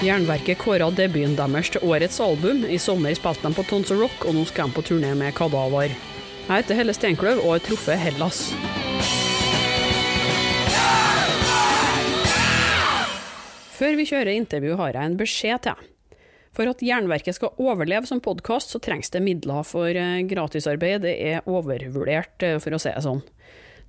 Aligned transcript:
Jernverket 0.00 0.56
kåra 0.56 0.86
debuten 0.96 1.34
deres 1.36 1.68
til 1.74 1.82
årets 1.84 2.22
album. 2.24 2.62
I 2.64 2.78
sommer 2.80 3.12
spilte 3.12 3.44
de 3.44 3.52
på 3.52 3.66
Tons 3.68 3.90
of 3.92 3.98
Rock, 4.00 4.22
og 4.24 4.32
nå 4.32 4.46
skal 4.48 4.70
de 4.70 4.72
på 4.78 4.84
turné 4.88 5.10
med 5.12 5.34
Kadavar. 5.36 5.92
Jeg 5.92 6.48
heter 6.48 6.78
Helle 6.78 6.94
Steinkløv 6.96 7.42
og 7.42 7.52
har 7.52 7.60
truffet 7.66 8.00
Hellas. 8.00 8.38
Før 13.76 14.00
vi 14.00 14.08
kjører 14.08 14.32
intervju, 14.38 14.78
har 14.80 14.96
jeg 14.96 15.04
en 15.04 15.18
beskjed 15.20 15.66
til. 15.68 15.84
For 16.56 16.72
at 16.72 16.80
Jernverket 16.80 17.36
skal 17.36 17.60
overleve 17.60 18.08
som 18.08 18.24
podkast, 18.24 18.72
så 18.72 18.80
trengs 18.80 19.12
det 19.12 19.20
midler, 19.20 19.60
for 19.68 19.92
eh, 19.92 20.24
gratisarbeid 20.32 21.04
det 21.04 21.12
er 21.28 21.44
overvurdert, 21.44 22.40
eh, 22.40 22.56
for 22.56 22.72
å 22.72 22.80
si 22.80 22.88
det 22.88 23.04
sånn. 23.04 23.20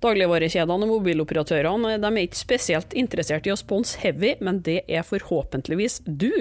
Dagligvarekjedene 0.02 0.88
og 0.88 0.94
mobiloperatørene 0.96 1.96
eh, 1.96 2.02
de 2.02 2.10
er 2.10 2.26
ikke 2.26 2.40
spesielt 2.40 2.96
interessert 2.98 3.48
i 3.48 3.54
å 3.54 3.60
sponse 3.60 4.00
Heavy, 4.02 4.36
men 4.42 4.64
det 4.66 4.82
er 4.90 5.06
forhåpentligvis 5.06 6.02
du. 6.06 6.32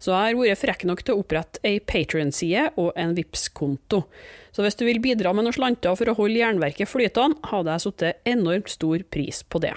Så 0.00 0.14
jeg 0.14 0.32
har 0.32 0.38
vært 0.38 0.62
frekk 0.62 0.86
nok 0.88 1.02
til 1.04 1.14
å 1.14 1.20
opprette 1.20 1.60
ei 1.66 1.80
Patrion-side 1.84 2.70
og 2.80 2.94
en 2.96 3.12
vips 3.12 3.50
konto 3.52 4.06
Så 4.48 4.64
hvis 4.64 4.78
du 4.80 4.86
vil 4.88 5.02
bidra 5.04 5.34
med 5.36 5.44
noen 5.44 5.58
slanter 5.58 5.92
for 5.98 6.08
å 6.08 6.16
holde 6.16 6.40
jernverket 6.40 6.88
flytende, 6.88 7.36
hadde 7.52 7.74
jeg 7.74 7.84
satt 7.84 8.24
enormt 8.32 8.70
stor 8.72 9.04
pris 9.12 9.42
på 9.44 9.60
det. 9.60 9.76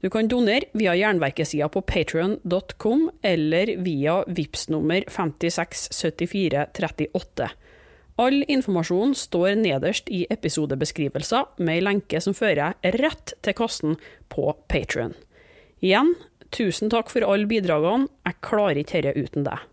Du 0.00 0.08
kan 0.08 0.24
donere 0.30 0.70
via 0.72 0.94
jernverkesida 0.96 1.66
på 1.68 1.82
patrion.com 1.84 3.10
eller 3.22 3.76
via 3.84 4.24
VIPS 4.26 4.68
nummer 4.72 5.04
567438. 5.12 7.50
All 8.20 8.42
informasjon 8.52 9.14
står 9.16 9.54
nederst 9.56 10.10
i 10.12 10.26
episodebeskrivelser 10.28 11.46
med 11.64 11.78
ei 11.78 11.84
lenke 11.86 12.20
som 12.20 12.34
fører 12.36 12.74
rett 13.00 13.32
til 13.40 13.54
kassen 13.56 13.94
på 14.28 14.50
Patrion. 14.68 15.14
Igjen, 15.80 16.12
tusen 16.52 16.92
takk 16.92 17.08
for 17.08 17.24
alle 17.24 17.48
bidragene, 17.48 18.10
jeg 18.28 18.36
klarer 18.44 18.82
ikke 18.82 19.00
dette 19.06 19.24
uten 19.24 19.46
deg. 19.48 19.64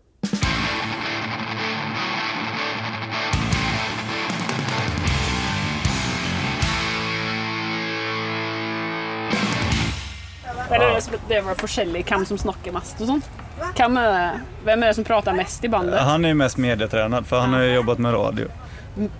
Eller 10.72 11.20
det 11.28 11.36
er 11.36 11.44
vel 11.44 11.60
forskjellig 11.60 12.06
hvem 12.08 12.24
som 12.32 12.40
snakker 12.40 12.72
mest 12.72 13.04
og 13.04 13.12
sånn. 13.12 13.22
Det, 13.58 14.40
hvem 14.64 14.82
er 14.82 14.86
det 14.86 14.94
som 14.94 15.04
prater 15.04 15.32
mest 15.36 15.64
i 15.64 15.68
bandet? 15.68 16.00
Han 16.00 16.24
är 16.24 16.28
ju 16.28 16.34
mest 16.34 16.56
medietränad 16.56 17.26
för 17.26 17.40
han 17.40 17.52
har 17.52 17.60
ju 17.60 17.74
jobbat 17.74 17.98
med 17.98 18.14
radio. 18.14 18.48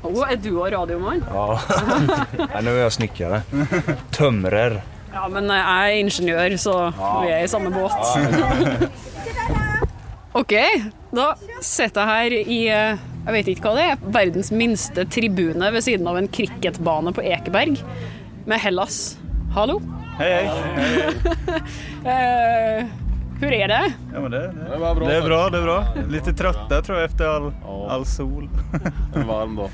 Å, 0.03 0.25
er 0.27 0.37
du 0.43 0.51
og 0.57 0.73
radiomann? 0.73 1.25
Ja. 1.31 1.61
Nej, 2.39 2.63
nu 2.63 2.71
är 2.71 2.83
jag 2.83 2.93
snickare. 2.93 3.43
Tömrer. 4.11 4.83
Ja, 5.13 5.29
men 5.29 5.51
jeg 5.51 5.65
er 5.67 5.99
ingeniør, 6.03 6.57
så 6.61 6.75
vi 7.23 7.31
er 7.33 7.45
i 7.45 7.49
samme 7.49 7.71
båt. 7.71 7.95
OK, 10.39 10.55
da 11.15 11.29
sitter 11.65 12.03
jeg 12.03 12.09
her 12.11 12.37
i 12.43 12.59
jeg 13.29 13.35
vet 13.35 13.49
ikke 13.53 13.69
hva 13.69 13.75
det 13.77 13.87
er, 13.93 14.05
verdens 14.15 14.49
minste 14.55 15.05
tribune 15.13 15.69
ved 15.75 15.85
siden 15.85 16.07
av 16.09 16.17
en 16.17 16.29
cricketbane 16.33 17.13
på 17.13 17.25
Ekeberg, 17.29 17.77
med 18.49 18.63
Hellas. 18.63 19.19
Hallo? 19.57 19.83
Hej 20.19 20.33
hej! 20.33 21.59
Eh, 22.09 22.87
hur 23.41 23.53
är 23.53 23.69
det? 23.69 23.93
Ja, 24.15 24.21
men 24.21 24.31
det, 24.31 24.39
det, 24.39 24.53
Det 24.73 24.79
var 24.79 24.95
bra 24.95 25.09
det 25.09 25.17
är 25.17 25.23
bra, 25.23 25.49
det 25.51 25.59
är 25.59 25.63
bra. 25.63 25.85
Lite 26.09 26.33
trötta 26.33 26.83
tror 26.83 26.99
jag 26.99 27.05
efter 27.11 27.25
all, 27.29 27.53
Ja. 27.65 27.87
all 27.91 28.07
sol. 28.07 28.49
En 29.15 29.27
varm 29.27 29.57
dag. 29.57 29.71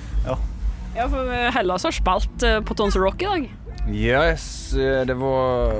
Ja, 0.97 1.09
for 1.09 1.51
Hellas 1.51 1.84
har 1.84 1.91
spilt 1.91 2.43
eh, 2.43 2.61
på 2.61 2.75
Tons 2.75 2.97
Rock 2.97 3.23
i 3.23 3.25
dag. 3.25 3.55
Yes, 3.93 4.73
eh, 4.75 5.06
det 5.06 5.15
var 5.15 5.73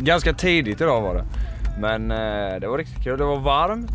ganska 0.00 0.32
tidigt 0.32 0.80
idag 0.80 1.00
var 1.00 1.14
det. 1.14 1.24
Men 1.80 2.10
eh, 2.10 2.60
det 2.60 2.68
var 2.68 2.78
riktigt 2.78 3.04
kul. 3.04 3.18
Det 3.18 3.24
var 3.24 3.38
varmt. 3.40 3.90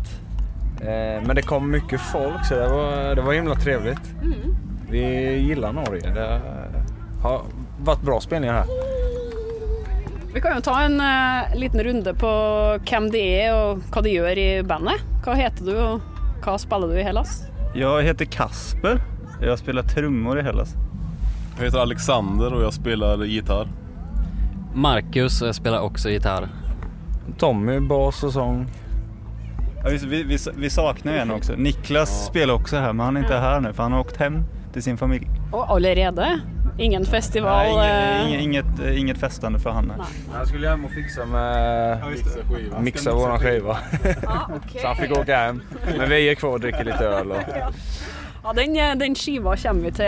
Men 1.26 1.36
det 1.36 1.42
kom 1.42 1.70
mycket 1.70 2.00
folk 2.00 2.44
så 2.48 2.54
det 2.54 2.68
var, 2.68 3.14
det 3.14 3.22
var 3.22 3.32
himla 3.32 3.54
trevligt. 3.54 4.00
Vi 4.90 5.32
gillar 5.38 5.72
Norge. 5.72 6.10
Det 6.14 6.40
har 7.22 7.42
varit 7.80 8.02
bra 8.02 8.20
spelningar 8.20 8.54
här. 8.54 8.64
Vi 10.34 10.40
kan 10.40 10.54
jo 10.54 10.60
ta 10.60 10.82
en 10.82 11.00
eh, 11.00 11.58
liten 11.58 11.82
runde 11.84 12.14
på 12.14 12.30
hvem 12.90 13.10
de 13.10 13.18
er 13.18 13.54
og 13.54 13.80
hva 13.90 14.02
de 14.06 14.12
gjør 14.12 14.38
i 14.38 14.50
bandet. 14.62 15.02
Hva 15.24 15.34
heter 15.34 15.66
du, 15.66 15.72
og 15.74 16.44
hva 16.44 16.54
spiller 16.58 16.92
du 16.92 17.00
i 17.00 17.02
Hellas? 17.02 17.40
Jag 17.74 18.02
heter 18.02 18.24
Kasper. 18.24 19.00
Jag 19.42 19.58
spelar 19.58 19.82
trummor 19.82 20.38
i 20.38 20.42
Hellas. 20.42 20.74
Jag 21.56 21.64
heter 21.64 21.78
Alexander 21.78 22.52
och 22.52 22.62
jag 22.62 22.72
spelar 22.74 23.24
gitarr. 23.24 23.68
Marcus 24.74 25.42
eh, 25.42 25.52
spelar 25.52 25.80
också 25.80 26.10
gitarr. 26.10 26.48
Tommy, 27.38 27.80
bas 27.80 28.22
och 28.24 28.32
sång. 28.32 28.66
Ja, 29.84 29.90
vi, 29.90 30.22
vi, 30.22 30.38
vi 30.56 30.70
saknar 30.70 31.12
ju 31.12 31.18
en 31.18 31.30
också. 31.30 31.52
Niklas 31.56 32.26
spelar 32.26 32.54
också 32.54 32.76
här 32.76 32.92
men 32.92 33.06
han 33.06 33.16
är 33.16 33.20
inte 33.20 33.36
här 33.36 33.60
nu 33.60 33.72
för 33.72 33.82
han 33.82 33.92
har 33.92 34.00
åkt 34.00 34.16
hem 34.16 34.44
till 34.72 34.82
sin 34.82 34.98
familj. 34.98 35.26
Og 35.52 35.70
allerede? 35.70 36.40
Ingen 36.80 37.04
festival? 37.06 37.76
Nej, 37.76 38.20
eh, 38.22 38.28
inget, 38.28 38.40
inget, 38.42 38.80
eh, 38.80 39.00
inget 39.00 39.18
festande 39.18 39.58
för 39.58 39.70
han. 39.70 39.92
Han 40.32 40.46
skulle 40.46 40.68
hem 40.68 40.84
och 40.84 40.90
fixa 40.90 41.24
med... 41.24 41.98
Mixa 42.10 42.30
skiva. 42.54 42.80
Mixa 42.80 43.12
våran 43.14 43.38
skiva. 43.38 43.78
Ja, 44.22 44.50
ok. 44.56 44.80
Så 44.80 44.86
han 44.86 44.96
fick 44.96 45.10
åka 45.18 45.36
hem. 45.36 45.62
Men 45.98 46.10
vi 46.10 46.28
är 46.30 46.34
kvar 46.34 46.50
och 46.50 46.60
dricker 46.60 46.84
lite 46.84 47.04
öl. 47.04 47.30
Och... 47.32 47.42
Ja, 48.44 48.52
den, 48.52 48.76
eh, 48.76 48.94
den 48.96 49.14
skiva 49.14 49.56
kommer 49.56 49.82
vi 49.82 49.90
til 49.92 50.06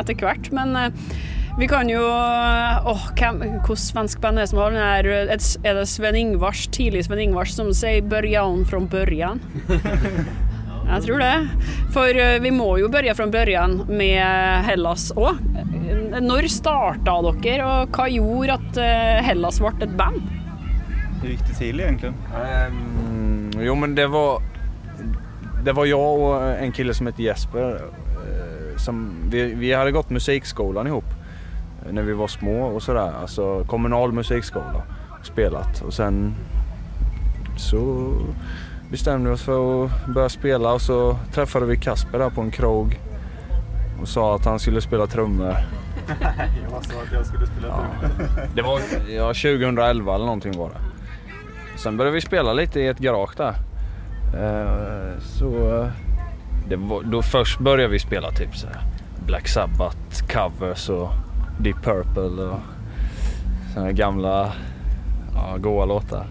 etter 0.00 0.14
hvert, 0.14 0.50
men 0.52 0.92
vi 1.58 1.68
kan 1.68 1.88
jo 1.88 2.00
Åh, 2.84 3.04
hvem, 3.16 3.38
hvilken 3.40 3.76
svensk 3.76 4.20
band 4.20 4.38
er 4.38 4.42
det 4.44 4.48
som 4.50 4.58
har 4.58 4.70
den 4.70 4.80
her 4.82 4.98
Er 5.06 5.26
det- 5.36 5.56
er 5.64 5.74
det 5.74 5.86
Sven 5.88 6.16
Ingvars, 6.16 6.66
tidlig 6.66 7.04
Sven 7.04 7.18
Ingvars, 7.18 7.50
som 7.56 7.72
sier 7.74 8.00
'börja 8.02 8.42
om 8.42 8.64
från 8.64 8.88
början'? 8.88 9.38
Jeg 10.86 11.02
tror 11.02 11.18
det. 11.18 11.34
For 11.94 12.18
eh, 12.22 12.38
vi 12.42 12.50
må 12.54 12.68
jo 12.78 12.88
begynne 12.92 13.14
fra 13.18 13.26
början 13.26 13.80
med 13.88 14.64
Hellas 14.68 15.08
òg. 15.16 15.40
Når 16.22 16.46
starta 16.50 17.16
dere, 17.42 17.66
og 17.66 17.94
hva 17.96 18.06
gjorde 18.10 18.56
at 18.60 18.78
eh, 18.82 19.22
Hellas 19.26 19.58
ble 19.62 19.72
et 19.86 19.96
band? 19.98 20.22
Hur 21.22 21.28
gick 21.32 21.42
det 21.48 21.54
till 21.58 21.80
egentligen? 21.80 22.14
Ehm, 22.36 23.50
jo 23.64 23.74
men 23.74 23.94
det 23.94 24.06
var 24.12 24.42
Det 25.64 25.72
var 25.72 25.86
jag 25.86 26.20
och 26.20 26.42
en 26.62 26.72
kille 26.72 26.94
som 26.94 27.06
hette 27.06 27.22
Jesper. 27.22 27.74
eh, 27.74 28.76
Som, 28.78 29.10
vi, 29.30 29.54
vi 29.54 29.72
hade 29.72 29.90
gått 29.92 30.10
musikskolan 30.10 30.86
ihop. 30.86 31.04
När 31.90 32.02
vi 32.02 32.12
var 32.12 32.28
små 32.28 32.62
och 32.66 32.82
sådär. 32.82 33.12
Alltså 33.20 33.64
kommunal 33.64 34.12
musikskola. 34.12 34.82
Spelat 35.22 35.82
och 35.82 35.94
sen 35.94 36.34
så 37.56 38.12
bestämde 38.90 39.28
vi 39.28 39.34
oss 39.34 39.42
för 39.42 39.84
att 39.84 39.90
börja 40.06 40.28
spela 40.28 40.72
och 40.72 40.82
så 40.82 41.18
träffade 41.32 41.66
vi 41.66 41.76
Kasper 41.76 42.18
där 42.18 42.30
på 42.30 42.40
en 42.40 42.50
krog. 42.50 43.00
Och 44.00 44.08
sa 44.08 44.34
att 44.34 44.44
han 44.44 44.58
skulle 44.58 44.80
spela 44.80 45.06
trummor. 45.06 45.56
Jag 46.70 46.84
sa 46.84 47.02
att 47.02 47.12
jag 47.12 47.26
skulle 47.26 47.46
spela 47.46 47.66
trummor. 47.66 48.48
Det 48.54 48.62
var 48.62 48.80
ja, 49.08 49.26
2011 49.26 50.14
eller 50.14 50.24
någonting 50.24 50.58
var 50.58 50.68
det. 50.68 50.80
Sen 51.78 51.96
började 51.96 52.14
vi 52.14 52.20
spela 52.20 52.52
lite 52.52 52.80
i 52.80 52.86
ett 52.86 52.98
garage 52.98 53.36
där. 53.36 53.54
Eh, 54.34 55.18
så 55.20 55.80
eh, 55.80 55.88
det 56.68 56.76
var, 56.76 57.02
då 57.02 57.22
först 57.22 57.58
började 57.58 57.92
vi 57.92 57.98
spela 57.98 58.30
typ 58.30 58.56
så 58.56 58.66
här 58.66 58.80
Black 59.26 59.48
Sabbath 59.48 60.26
covers 60.28 60.88
och 60.88 61.10
Deep 61.60 61.76
Purple 61.82 62.44
och 62.44 62.60
såna 63.74 63.92
gamla 63.92 64.52
ja, 65.34 65.56
goa 65.56 65.84
låtar. 65.84 66.26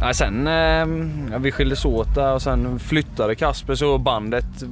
Nej, 0.00 0.14
sen 0.14 0.46
eh, 0.46 1.32
ja, 1.32 1.38
vi 1.38 1.52
skildes 1.52 1.84
åt 1.84 2.14
där 2.14 2.34
och 2.34 2.42
sen 2.42 2.78
flyttade 2.78 3.34
Kasper 3.34 3.74
så 3.74 3.98
bandet 3.98 4.64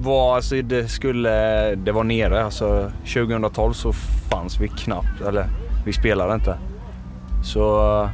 var 0.00 0.36
alltså 0.36 0.62
det 0.62 0.88
skulle, 0.88 1.74
det 1.74 1.92
var 1.92 2.04
nere 2.04 2.44
alltså 2.44 2.92
2012 3.14 3.72
så 3.72 3.92
fanns 4.30 4.60
vi 4.60 4.68
knappt, 4.68 5.20
eller 5.28 5.46
vi 5.84 5.92
spelade 5.92 6.34
inte. 6.34 6.58
Så, 7.44 7.94
eh, 8.02 8.10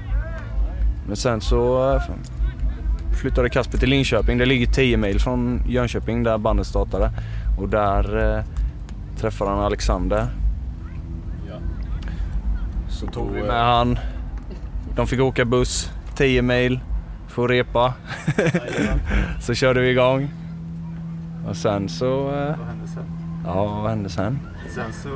men 1.06 1.16
sen 1.16 1.40
så 1.40 1.92
eh, 1.92 2.02
flyttade 3.20 3.48
Kasper 3.48 3.78
till 3.78 3.88
Linköping. 3.88 4.38
Det 4.38 4.46
ligger 4.46 4.66
10 4.66 4.96
mil 4.96 5.20
från 5.20 5.62
Jönköping 5.68 6.22
där 6.22 6.38
bandet 6.38 6.66
startade. 6.66 7.10
Och 7.58 7.68
där 7.68 8.36
eh, 8.36 8.44
träffade 9.20 9.50
han 9.50 9.60
Alexander. 9.60 10.26
Ja. 11.48 11.54
Så 12.88 13.06
tog 13.06 13.30
vi 13.30 13.40
Och, 13.40 13.46
med 13.46 13.64
han. 13.64 13.98
De 14.96 15.06
fick 15.06 15.20
åka 15.20 15.44
buss 15.44 15.90
10 16.16 16.42
mil 16.42 16.80
för 17.28 17.44
att 17.44 17.50
repa. 17.50 17.94
så 19.40 19.54
körde 19.54 19.80
vi 19.80 19.90
igång. 19.90 20.30
Och 21.48 21.56
sen 21.56 21.88
så... 21.88 22.28
Eh, 22.28 22.56
Vad 22.58 22.66
hände 22.66 22.88
sen? 22.94 23.04
ja, 23.44 23.64
vad 23.82 23.90
hände 23.90 24.08
sen? 24.08 24.38
Sen 24.74 24.92
så... 24.92 25.08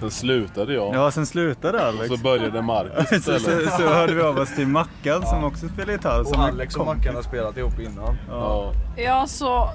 Sen 0.00 0.10
slutade 0.10 0.74
jag. 0.74 0.94
Ja, 0.94 1.10
sen 1.10 1.26
slutade 1.26 1.86
Alex. 1.86 2.10
Och 2.10 2.16
så 2.18 2.22
började 2.22 2.62
Marcus 2.62 3.08
så, 3.24 3.38
så, 3.38 3.50
så 3.78 3.88
hörde 3.88 4.14
vi 4.14 4.22
av 4.22 4.38
oss 4.38 4.54
till 4.54 4.66
Mackan 4.66 5.26
som 5.26 5.44
också 5.44 5.68
spelar 5.68 5.92
gitarr. 5.92 6.24
Som 6.24 6.42
en 6.42 6.68
kompis. 6.68 7.14
har 7.14 7.22
spelat 7.22 7.56
ihop 7.56 7.80
innan. 7.80 8.16
Ja. 8.30 8.72
Ja, 8.96 9.26
så 9.26 9.68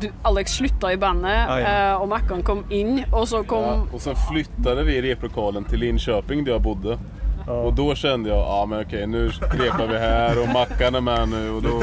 du, 0.00 0.10
Alex 0.22 0.52
slutta 0.52 0.92
i 0.92 0.96
bandet, 0.96 1.44
Ja, 1.48 1.60
ja. 1.60 1.92
eh, 1.92 2.02
og 2.02 2.08
Mackan 2.08 2.42
kom 2.42 2.64
inn, 2.70 3.04
og 3.12 3.28
så 3.28 3.42
kom 3.44 3.62
Ja. 3.62 3.86
Och 3.92 4.00
sen 4.00 4.14
flyttade 4.30 4.84
vi 4.84 5.02
replokalen 5.02 5.64
till 5.64 5.80
Linköping 5.80 6.44
där 6.44 6.52
jag 6.52 6.62
bodde. 6.62 6.98
Och 7.46 7.74
då 7.74 7.94
kände 7.94 8.28
jag, 8.28 8.38
ja 8.38 8.66
men 8.66 8.80
okej 8.80 9.06
nu 9.06 9.28
repar 9.28 9.86
vi 9.86 9.98
här 9.98 10.42
och 10.42 10.48
Mackan 10.48 10.94
är 10.94 11.00
med 11.00 11.28
nu 11.28 11.50
och 11.50 11.62
då, 11.62 11.68
då, 11.68 11.78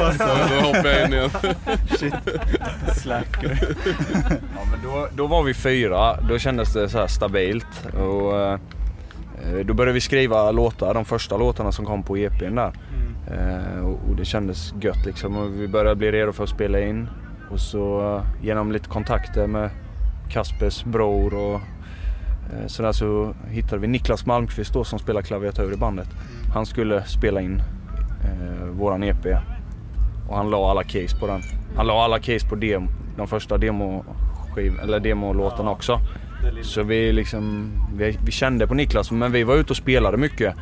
då 0.50 0.68
hoppar 0.68 0.90
jag 0.90 1.08
in 1.08 1.14
igen. 1.14 1.30
Shit. 2.00 2.14
Slacker. 2.96 3.76
Ja, 4.56 4.62
men 4.72 4.84
då, 4.84 5.08
då 5.16 5.28
var 5.28 5.44
vi 5.44 5.54
fyra, 5.54 6.22
då 6.22 6.40
kändes 6.40 6.74
det 6.74 6.90
så 6.90 6.98
här 6.98 7.08
stabilt. 7.08 7.88
Och, 7.94 8.42
eh, 8.42 8.60
då 9.66 9.74
började 9.74 9.94
vi 9.94 10.02
skriva 10.02 10.52
låtar, 10.52 10.94
de 10.94 11.06
första 11.06 11.38
låtarna 11.38 11.72
som 11.72 11.86
kom 11.86 12.04
på 12.04 12.18
EPn 12.18 12.56
där. 12.56 12.74
Eh, 13.28 13.86
och, 13.86 14.10
och 14.10 14.16
det 14.16 14.26
kändes 14.26 14.74
gött 14.82 15.06
liksom 15.06 15.38
och 15.38 15.62
vi 15.62 15.68
började 15.68 15.96
bli 15.96 16.12
redo 16.12 16.32
för 16.32 16.44
att 16.44 16.50
spela 16.50 16.80
in. 16.80 17.10
Och 17.52 17.60
så 17.60 18.16
eh, 18.16 18.46
genom 18.46 18.72
lite 18.72 18.90
kontakter 18.90 19.48
med 19.48 19.70
Kaspers 20.30 20.84
bror 20.84 21.34
och 21.34 21.62
eh, 22.52 22.68
sådär 22.68 22.92
så 22.92 23.34
hittade 23.50 23.82
vi 23.82 23.88
Niklas 23.88 24.26
Malmqvist 24.26 24.74
då 24.74 24.84
som 24.84 25.00
spelar 25.00 25.22
klaviatur 25.22 25.74
i 25.74 25.78
bandet. 25.78 26.08
Han 26.54 26.66
skulle 26.66 27.04
spela 27.04 27.42
in 27.42 27.62
eh, 28.24 28.66
våran 28.66 29.04
EP 29.04 29.26
och 30.30 30.38
han 30.38 30.50
la 30.50 30.72
alla 30.72 30.84
case 30.84 31.20
på 31.20 31.28
den. 31.28 31.42
Han 31.76 31.88
la 31.88 32.04
alla 32.04 32.20
case 32.20 32.48
på 32.50 32.56
dem, 32.56 32.90
de 33.18 33.28
första 33.28 33.58
demo 33.58 34.06
eller 34.84 35.00
demolåtarna 35.00 35.72
också. 35.72 36.00
Så 36.62 36.84
vi 36.84 37.12
liksom, 37.12 37.72
vi, 37.96 38.18
vi 38.26 38.32
kände 38.32 38.68
på 38.68 38.74
Niklas 38.74 39.12
men 39.12 39.32
vi 39.32 39.44
var 39.44 39.56
ute 39.56 39.74
och 39.74 39.78
spelade 39.78 40.18
mycket. 40.18 40.56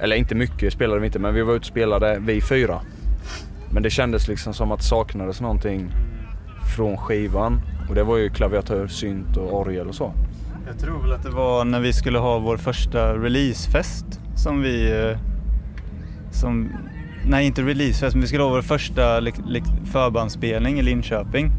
Eller 0.00 0.16
inte 0.16 0.34
mycket 0.34 0.72
spelade 0.72 1.00
vi 1.00 1.06
inte 1.06 1.18
men 1.18 1.34
vi 1.34 1.42
var 1.42 1.52
ute 1.52 1.60
och 1.60 1.64
spelade 1.64 2.18
vi 2.18 2.40
fyra. 2.40 2.80
Men 3.72 3.82
det 3.82 3.90
kändes 3.90 4.28
liksom 4.28 4.54
som 4.54 4.72
att 4.72 4.78
det 4.78 4.84
saknades 4.84 5.40
någonting 5.40 5.90
från 6.76 6.96
skivan. 6.96 7.60
Och 7.88 7.94
det 7.94 8.02
var 8.02 8.16
ju 8.16 8.30
klaviatur, 8.30 8.88
synt 8.88 9.36
och 9.36 9.60
orgel 9.60 9.88
och 9.88 9.94
så. 9.94 10.12
Jag 10.70 10.78
tror 10.78 11.02
väl 11.02 11.12
att 11.12 11.22
det 11.22 11.30
var 11.30 11.64
när 11.64 11.80
vi 11.80 11.92
skulle 11.92 12.18
ha 12.18 12.38
vår 12.38 12.56
första 12.56 13.14
releasefest 13.14 14.20
som 14.36 14.62
vi... 14.62 15.02
Eh, 15.02 15.18
som, 16.32 16.72
nej, 17.26 17.46
inte 17.46 17.62
releasefest, 17.62 18.14
men 18.14 18.20
vi 18.20 18.26
skulle 18.26 18.42
ha 18.42 18.50
vår 18.50 18.62
första 18.62 19.20
förbandsspelning 19.92 20.78
i 20.78 20.82
Linköping. 20.82 21.50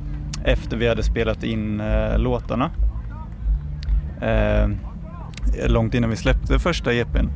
Efter 0.46 0.78
vi 0.78 0.88
hade 0.88 1.04
spelat 1.04 1.44
in 1.44 1.82
eh, 1.82 2.18
låtarna. 2.18 2.72
Eh, 4.22 4.70
långt 5.68 5.94
innan 5.94 6.10
vi 6.10 6.16
släppte 6.16 6.60
första 6.60 6.94
EPn. 6.94 7.28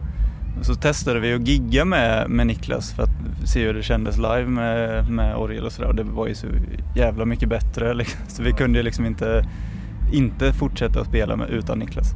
Så 0.62 0.76
testade 0.76 1.20
vi 1.20 1.34
att 1.34 1.48
gigga 1.48 1.86
med, 1.86 2.30
med 2.30 2.48
Niklas 2.48 2.94
för 2.94 3.04
att 3.04 3.50
se 3.50 3.66
hur 3.66 3.74
det 3.74 3.84
kändes 3.84 4.18
live 4.18 4.46
med, 4.46 5.10
med 5.12 5.36
orgel 5.36 5.66
och 5.66 5.72
sådär. 5.72 5.90
Och 5.90 5.96
det 5.96 6.04
var 6.04 6.28
ju 6.28 6.36
så 6.36 6.48
jävla 6.96 7.26
mycket 7.26 7.50
bättre. 7.50 7.94
Liksom. 7.94 8.20
Så 8.28 8.44
vi 8.44 8.52
kunde 8.52 8.80
ju 8.80 8.84
liksom 8.84 9.06
inte, 9.06 9.46
inte 10.12 10.54
fortsätta 10.54 11.00
att 11.02 11.08
spela 11.08 11.36
med, 11.36 11.50
utan 11.50 11.80
Niklas. 11.80 12.14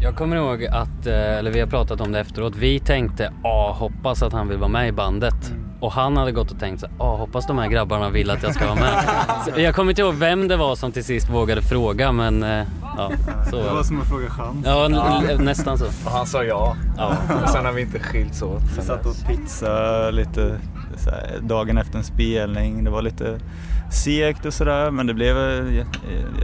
Jag 0.00 0.16
kommer 0.16 0.36
ihåg 0.36 0.64
att, 0.66 1.06
eh, 1.06 1.38
eller 1.38 1.50
vi 1.50 1.60
har 1.60 1.66
pratat 1.66 2.00
om 2.00 2.12
det 2.12 2.20
efteråt, 2.20 2.56
vi 2.56 2.80
tänkte 2.80 3.32
ah 3.44 3.72
hoppas 3.72 4.22
att 4.22 4.32
han 4.32 4.48
vill 4.48 4.58
vara 4.58 4.68
med 4.68 4.88
i 4.88 4.92
bandet. 4.92 5.52
Och 5.80 5.92
han 5.92 6.16
hade 6.16 6.32
gått 6.32 6.50
och 6.50 6.58
tänkt 6.58 6.80
så 6.80 6.86
ah 6.98 7.16
hoppas 7.16 7.46
de 7.46 7.58
här 7.58 7.68
grabbarna 7.68 8.10
vill 8.10 8.30
att 8.30 8.42
jag 8.42 8.54
ska 8.54 8.64
vara 8.66 8.74
med. 8.80 9.04
Så 9.44 9.60
jag 9.60 9.74
kommer 9.74 9.92
inte 9.92 10.02
ihåg 10.02 10.14
vem 10.14 10.48
det 10.48 10.56
var 10.56 10.74
som 10.76 10.92
till 10.92 11.04
sist 11.04 11.30
vågade 11.30 11.62
fråga 11.62 12.12
men 12.12 12.42
eh, 12.42 12.64
ja, 12.96 13.10
så 13.50 13.56
Det 13.56 13.70
var 13.74 13.82
som 13.82 14.00
att 14.00 14.08
fråga 14.08 14.30
chans. 14.30 14.56
Ja, 14.64 14.84
n- 14.86 15.44
nästan 15.44 15.78
så. 15.78 15.84
Och 15.84 16.10
han 16.12 16.26
sa 16.26 16.44
ja. 16.44 16.76
Ja. 16.96 17.16
Och 17.42 17.48
sen 17.48 17.64
har 17.64 17.72
vi 17.72 17.82
inte 17.82 17.98
skilts 17.98 18.42
åt. 18.42 18.62
Vi 18.76 18.82
satt 18.82 19.06
åt 19.06 19.26
pizza 19.26 20.10
lite 20.10 20.58
här, 21.04 21.38
dagen 21.40 21.78
efter 21.78 21.98
en 21.98 22.04
spelning. 22.04 22.84
Det 22.84 22.90
var 22.90 23.02
lite 23.02 23.38
segt 23.92 24.44
och 24.46 24.54
sådär 24.54 24.90
men 24.90 25.06
det 25.06 25.14
blev 25.14 25.36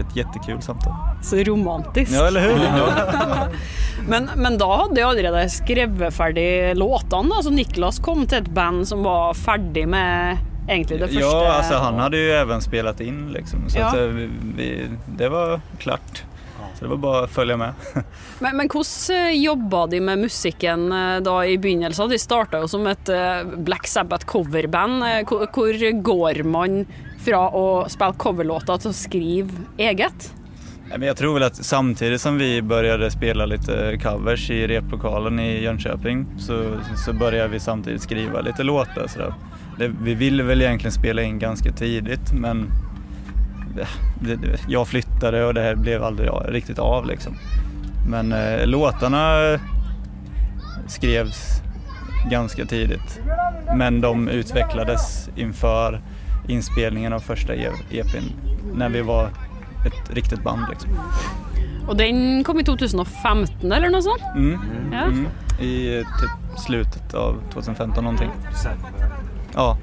ett 0.00 0.16
jättekul 0.16 0.62
samtal. 0.62 0.93
Så 1.22 1.37
romantisk. 1.37 2.12
Ja, 2.12 2.26
eller 2.26 2.40
hur? 2.40 2.58
Men, 4.08 4.31
men 4.37 4.58
da 4.58 4.76
hadde 4.76 5.00
jeg 5.00 5.08
allerede 5.08 5.50
skrevet 5.50 6.14
ferdig 6.14 6.76
låtene. 6.76 7.28
da, 7.37 7.43
Så 7.43 7.50
Niklas 7.50 7.99
kom 8.02 8.25
til 8.26 8.38
et 8.43 8.49
band 8.54 8.88
som 8.88 9.02
var 9.06 9.34
ferdig 9.34 9.84
med 9.88 10.38
egentlig 10.69 10.98
det 11.00 11.08
første. 11.08 11.20
Ja, 11.20 11.52
alltså 11.58 11.75
han 11.78 11.98
hade 11.98 12.16
ju 12.19 12.31
även 12.31 12.60
spelat 12.62 13.00
in 13.00 13.28
liksom. 13.32 13.69
Så 13.69 13.78
Ja. 13.78 13.87
att, 13.87 13.94
eh, 13.94 14.00
vi, 14.56 14.88
det 15.06 15.28
var 15.28 15.60
klart. 15.78 16.25
Så 16.82 16.88
det 16.88 16.90
var 16.90 16.96
bara 16.96 17.25
att 17.25 17.31
följa 17.31 17.56
med. 17.56 17.73
Men, 18.38 18.56
men 18.56 18.69
hvordan 18.69 19.17
eh, 19.17 19.31
jobba 19.31 19.87
de 19.87 20.00
med 20.00 20.19
musikken 20.19 20.93
eh, 20.93 21.20
da 21.23 21.46
i 21.46 21.58
begynnelsen? 21.58 22.11
De 22.11 22.19
starta 22.19 22.58
jo 22.58 22.69
som 22.69 22.87
et 22.90 23.08
eh, 23.08 23.44
Black 23.44 23.87
Sabbath 23.87 24.26
coverband. 24.26 25.05
Hvor, 25.29 25.46
hvor 25.55 26.02
går 26.02 26.43
man 26.43 26.81
fra 27.23 27.44
å 27.55 27.84
spille 27.87 28.19
coverlåter 28.19 28.82
til 28.82 28.90
å 28.90 28.96
skrive 28.99 29.62
eget? 29.79 30.32
Jag 31.00 31.17
tror 31.17 31.34
väl 31.34 31.43
att 31.43 31.56
samtidigt 31.56 32.20
som 32.20 32.38
vi 32.38 32.62
började 32.62 33.11
spela 33.11 33.46
lite 33.46 33.99
covers 34.02 34.50
i 34.50 34.67
replokalen 34.67 35.40
i 35.40 35.62
Jönköping 35.62 36.26
så, 36.38 36.64
så 37.06 37.12
började 37.12 37.49
vi 37.49 37.61
samtidigt 37.61 38.02
skriva 38.02 38.40
lite 38.40 38.62
låtar. 38.62 39.06
Så 39.06 39.19
där. 39.19 39.34
Det, 39.79 39.94
vi 40.02 40.14
ville 40.14 40.43
väl 40.43 40.62
egentligen 40.62 40.93
spela 40.93 41.23
in 41.23 41.38
ganska 41.38 41.73
tidigt 41.73 42.32
men 42.32 42.70
jag 44.69 44.88
flyttade 44.88 45.44
och 45.44 45.54
det 45.54 45.60
här 45.62 45.74
blev 45.74 46.04
aldrig 46.04 46.30
riktigt 46.48 46.78
av 46.78 47.06
liksom. 47.06 47.36
Men 48.08 48.32
eh, 48.32 48.66
låtarna 48.66 49.34
skrevs 50.86 51.62
ganska 52.30 52.64
tidigt. 52.64 53.20
Men 53.76 54.00
de 54.00 54.28
utvecklades 54.28 55.30
inför 55.36 56.00
inspelningen 56.48 57.12
av 57.12 57.20
första 57.20 57.54
E- 57.54 57.70
EPn 57.90 58.24
när 58.74 58.88
vi 58.88 59.00
var 59.02 59.28
ett 59.86 60.10
riktigt 60.10 60.42
band 60.44 60.62
liksom. 60.70 60.90
Og 61.88 61.96
den 61.96 62.44
kom 62.44 62.60
i 62.60 62.64
2015 62.64 63.72
eller 63.72 63.90
noe 63.90 64.02
sånt? 64.02 64.22
Mm. 64.36 64.58
Ja. 64.92 65.04
Mm. 65.04 65.26
I 65.60 66.04
typ 66.20 66.58
slutet 66.58 67.14
av 67.14 67.36
2015 67.52 68.04
någonting. 68.04 68.30
Ja, 69.54 69.78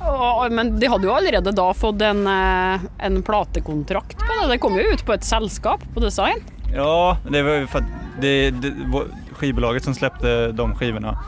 Og, 0.00 0.52
men 0.52 0.72
de 0.80 0.88
hadde 0.88 1.08
jo 1.08 1.14
allerede 1.14 1.52
da 1.56 1.68
fått 1.76 2.02
en, 2.02 2.26
eh, 2.26 2.86
en 2.98 3.22
platekontrakt 3.22 4.18
på 4.18 4.38
det. 4.40 4.48
Det 4.54 4.58
kom 4.62 4.78
jo 4.78 4.86
ut 4.92 5.04
på 5.06 5.12
et 5.16 5.24
selskap 5.24 5.84
på 5.94 6.00
design. 6.00 6.40
ja 6.74 7.16
det 7.30 7.42
var 7.42 7.52
ju 7.52 7.66
för 7.66 7.78
att 7.78 7.84
det, 8.20 8.50
det, 8.50 8.72
skivbolaget 9.32 9.84
som 9.84 9.94
släppte 9.94 10.52
de 10.52 10.74
skivorna 10.74 11.18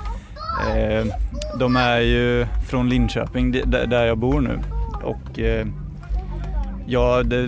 eh, 0.69 1.07
de 1.59 1.77
är 1.77 2.01
ju 2.01 2.47
från 2.71 2.89
Linköping, 2.89 3.53
där 3.67 4.07
jag 4.07 4.19
bor 4.19 4.41
nu. 4.41 4.61
Och 5.03 5.39
eh, 5.39 5.67
ja, 6.87 7.23
det, 7.23 7.47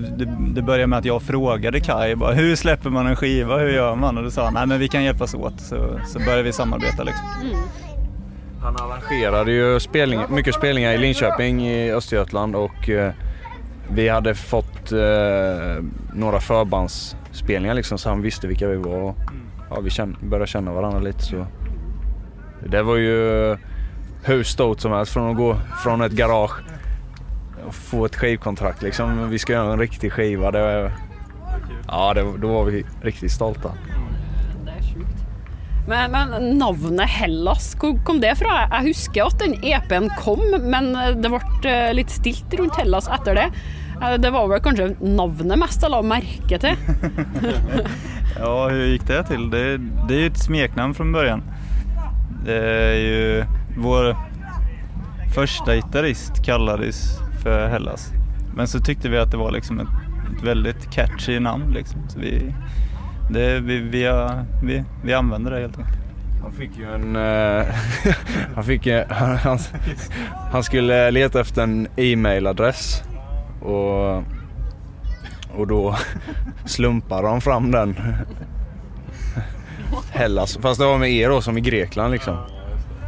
det, 0.54 0.62
började 0.62 0.86
med 0.86 0.98
att 0.98 1.04
jag 1.04 1.22
frågade 1.22 1.80
Kai 1.80 2.16
bara, 2.16 2.32
hur 2.32 2.56
släpper 2.56 2.90
man 2.90 3.06
en 3.06 3.16
skiva, 3.16 3.58
hur 3.58 3.70
gör 3.70 3.94
man? 3.94 4.18
Och 4.18 4.24
då 4.24 4.30
sa 4.30 4.44
han, 4.44 4.54
nej 4.54 4.66
men 4.66 4.78
vi 4.78 4.88
kan 4.88 5.04
hjälpas 5.04 5.34
åt. 5.34 5.60
Så, 5.60 6.00
så 6.06 6.18
började 6.18 6.42
vi 6.42 6.52
samarbeta 6.52 7.02
liksom. 7.02 7.26
Han 8.64 8.76
arrangerade 8.76 9.52
ju 9.52 9.80
spelning, 9.80 10.20
mycket 10.28 10.54
spelningar 10.54 10.92
i 10.92 10.98
Linköping 10.98 11.66
i 11.66 11.92
Östergötland 11.92 12.56
och 12.56 12.88
eh, 12.88 13.12
vi 13.90 14.08
hade 14.08 14.34
fått 14.34 14.92
eh, 14.92 15.84
några 16.14 16.40
förbandsspelningar 16.40 17.74
liksom 17.74 17.98
så 17.98 18.08
han 18.08 18.22
visste 18.22 18.46
vilka 18.46 18.68
vi 18.68 18.76
var. 18.76 18.94
Och, 18.94 19.16
ja, 19.70 19.80
vi 19.80 19.90
känn, 19.90 20.16
började 20.20 20.46
känna 20.46 20.72
varandra 20.72 21.00
lite 21.00 21.22
så. 21.22 21.46
Det 22.66 22.82
var 22.82 22.96
ju 22.96 23.56
hur 24.22 24.42
stort 24.42 24.80
som 24.80 24.92
helst 24.92 25.12
från 25.12 25.30
att 25.30 25.36
gå 25.36 25.56
från 25.82 26.00
ett 26.00 26.12
garage 26.12 26.62
och 27.66 27.74
få 27.74 28.04
ett 28.04 28.16
skivkontrakt 28.16 28.82
liksom. 28.82 29.30
Vi 29.30 29.38
ska 29.38 29.52
göra 29.52 29.72
en 29.72 29.78
riktig 29.78 30.12
skiva. 30.12 30.50
Det 30.50 30.60
var, 30.60 30.92
ja, 31.88 32.14
det, 32.14 32.24
då 32.38 32.48
var 32.48 32.64
vi 32.64 32.84
riktigt 33.02 33.32
stolta. 33.32 33.72
Det 34.64 34.70
er 34.70 34.94
sjukt. 34.94 35.33
Men, 35.86 36.10
men 36.10 36.58
navnet 36.58 37.10
Hellas, 37.10 37.74
hvor 37.80 37.98
kom 38.04 38.20
det 38.22 38.32
fra? 38.40 38.64
Jeg 38.70 38.88
husker 38.88 39.28
at 39.28 39.40
den 39.42 39.58
EP-en 39.60 40.08
kom, 40.16 40.40
men 40.64 40.94
eh, 40.96 41.12
det 41.18 41.28
ble 41.32 41.40
eh, 41.68 41.90
litt 41.96 42.12
stilt 42.12 42.54
rundt 42.56 42.78
Hellas 42.80 43.08
etter 43.12 43.36
det. 43.36 43.48
Eh, 44.00 44.14
det 44.20 44.32
var 44.32 44.48
vel 44.48 44.62
kanskje 44.64 44.94
navnet 45.04 45.60
mest 45.60 45.84
jeg 45.84 45.92
la 45.92 46.02
merke 46.14 46.60
til. 46.66 46.80
Ja, 48.34 48.68
hur 48.68 48.86
gick 48.86 49.06
det 49.06 49.22
till? 49.24 49.50
Det, 49.50 49.78
det 50.08 50.14
är 50.14 50.18
ju 50.18 50.26
ett 50.26 50.38
smeknamn 50.38 50.94
från 50.94 51.12
början. 51.12 51.42
Det 52.44 52.58
är 52.58 52.94
ju 52.94 53.44
vår 53.78 54.16
första 55.34 55.74
gitarrist 55.74 56.44
kallades 56.44 57.18
för 57.42 57.68
Hellas. 57.68 58.10
Men 58.56 58.68
så 58.68 58.80
tyckte 58.80 59.08
vi 59.08 59.18
att 59.18 59.30
det 59.30 59.36
var 59.36 59.50
liksom 59.50 59.80
ett, 59.80 59.88
ett 60.36 60.42
väldigt 60.42 60.90
catchy 60.90 61.40
namn 61.40 61.72
liksom. 61.72 62.00
Så 62.08 62.18
vi, 62.18 62.54
det, 63.30 63.60
vi, 63.60 63.78
vi, 63.80 64.10
vi, 64.62 64.84
vi 65.04 65.14
använder 65.14 65.50
det 65.50 65.60
helt 65.60 65.78
enkelt. 65.78 65.98
Han 66.42 66.52
fick 66.52 66.70
ju 66.78 66.94
en... 66.94 67.16
eh, 67.16 67.66
han 68.54 68.64
fick 68.64 68.86
ju, 68.86 69.04
han, 69.10 69.36
han, 69.36 69.58
han 70.52 70.62
skulle 70.64 71.10
leta 71.10 71.40
efter 71.40 71.62
en 71.62 71.88
e-mailadress 71.96 73.02
och, 73.60 74.16
och 75.58 75.66
då 75.66 75.96
slumpade 76.64 77.28
de 77.28 77.40
fram 77.40 77.70
den. 77.70 77.96
Hellas, 80.10 80.58
fast 80.62 80.80
det 80.80 80.86
var 80.86 80.98
med 80.98 81.10
er 81.12 81.28
då 81.28 81.40
som 81.40 81.58
i 81.58 81.60
Grekland 81.60 82.12
liksom. 82.12 82.36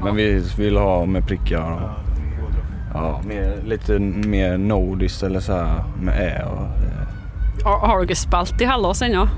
Men 0.03 0.17
vi 0.17 0.45
ville 0.59 0.79
ha 0.81 1.07
med 1.07 1.27
prickar 1.27 1.61
och 1.73 1.81
ja, 2.95 3.21
mer, 3.27 3.57
lite 3.65 3.99
mer 3.99 4.59
nordiskt 4.59 5.23
eller 5.23 5.41
så 5.41 5.53
här 5.53 5.85
med 6.01 6.15
ä 6.21 6.45
och... 6.45 6.63
eh, 7.73 7.81
Har, 7.81 8.05
dere 8.07 8.17
spilt 8.17 8.61
i 8.61 8.65
Hellas 8.65 9.03
ennå? 9.03 9.29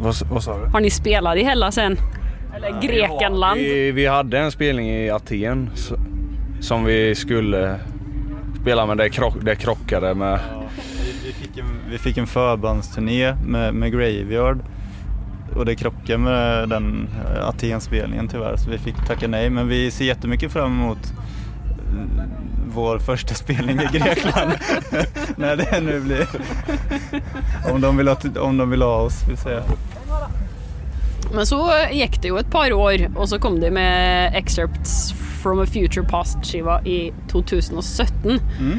Vad, 0.00 0.14
vad 0.30 0.42
sa 0.42 0.58
du? 0.58 0.66
Har 0.66 0.80
ni 0.80 0.90
spelat 0.90 1.36
i 1.36 1.42
Hellas 1.42 1.78
än? 1.78 1.98
Eller 2.56 2.80
Grekenland. 2.82 3.60
Vi, 3.60 3.92
vi 3.92 4.06
hade 4.06 4.38
en 4.38 4.52
spelning 4.52 4.90
i 4.90 5.10
Aten 5.10 5.70
som 6.60 6.84
vi 6.84 7.14
skulle 7.14 7.80
spela 8.60 8.86
men 8.86 8.96
det, 8.96 9.08
krock, 9.08 9.34
det 9.42 9.56
krockade 9.56 10.14
med... 10.14 10.40
Vi 11.24 11.32
fick 11.32 11.58
en, 11.58 11.80
vi 11.90 11.98
fick 11.98 12.16
en 12.16 12.26
förbandsturné 12.26 13.34
med, 13.46 13.74
med 13.74 13.92
Graveyard 13.92 14.58
och 15.56 15.64
det 15.64 15.74
krockade 15.74 16.18
med 16.18 16.68
den 16.68 17.08
eh, 17.24 17.48
Aten-spelningen 17.48 18.28
tyvärr 18.28 18.56
så 18.56 18.70
vi 18.70 18.78
fick 18.78 19.06
tacka 19.06 19.28
nej. 19.28 19.50
Men 19.50 19.68
vi 19.68 19.90
ser 19.90 20.04
jättemycket 20.04 20.52
fram 20.52 20.72
emot 20.72 21.12
eh, 21.92 22.22
vår 22.74 22.98
första 22.98 23.34
spelning 23.34 23.80
i 23.80 23.98
Grekland. 23.98 24.52
När 25.36 25.56
det 25.56 25.80
nu 25.80 26.00
blir. 26.00 26.28
Om 27.72 27.80
de 27.80 27.96
vill 27.96 28.08
ha, 28.08 28.16
om 28.40 28.56
de 28.56 28.70
vill 28.70 28.82
ha 28.82 28.96
oss, 28.96 29.28
vill 29.28 29.38
säga. 29.38 29.62
Men 31.34 31.46
så 31.46 31.70
gick 31.92 32.22
det 32.22 32.28
ju 32.28 32.38
ett 32.38 32.50
par 32.50 32.72
år 32.72 33.10
och 33.16 33.28
så 33.28 33.38
kom 33.38 33.60
de 33.60 33.70
med 33.70 34.32
Excerpts 34.34 35.12
from 35.42 35.60
a 35.60 35.66
Future 35.66 36.06
Past-skiva 36.08 36.82
i 36.84 37.12
2017. 37.28 38.40
Mm. 38.58 38.78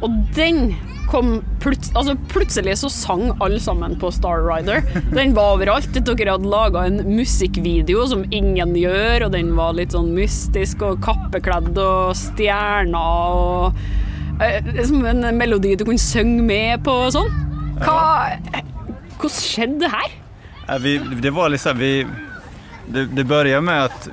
Och 0.00 0.10
den 0.34 0.74
kom 1.06 1.44
plut 1.60 1.90
altså, 1.94 2.16
plötsligt 2.28 2.78
så 2.78 2.90
sang 2.90 3.36
alla 3.40 3.58
sammen 3.58 3.98
på 4.00 4.10
Star 4.12 4.42
Rider. 4.54 4.82
Den 5.14 5.34
var 5.34 5.54
överallt. 5.54 5.94
Dere 6.06 6.30
hade 6.30 6.48
laga 6.48 6.84
en 6.86 6.96
musikvideo 7.16 8.06
som 8.06 8.24
ingen 8.30 8.76
gör 8.76 9.24
och 9.24 9.30
den 9.30 9.56
var 9.56 9.72
lite 9.72 9.92
sånn 9.92 10.14
mystisk 10.14 10.82
och 10.82 11.02
kappekledd 11.04 11.78
och 11.78 12.16
stjärna 12.16 13.28
och 13.28 13.72
eh, 14.42 14.84
som 14.84 15.04
en 15.06 15.38
melodi 15.38 15.76
du 15.76 15.84
kunde 15.84 16.02
sjunga 16.02 16.42
med 16.42 16.84
på 16.84 16.92
og 17.06 17.12
sånn. 17.16 17.34
Hva, 17.80 18.36
Hvordan 19.16 19.40
skjedde 19.40 19.78
det 19.80 19.92
här? 19.92 20.78
Vi, 20.78 20.98
det 20.98 21.30
var 21.30 21.48
liksom, 21.48 21.78
vi, 21.78 22.06
det, 22.86 23.04
det 23.04 23.24
började 23.24 23.60
med 23.60 23.84
att 23.84 24.08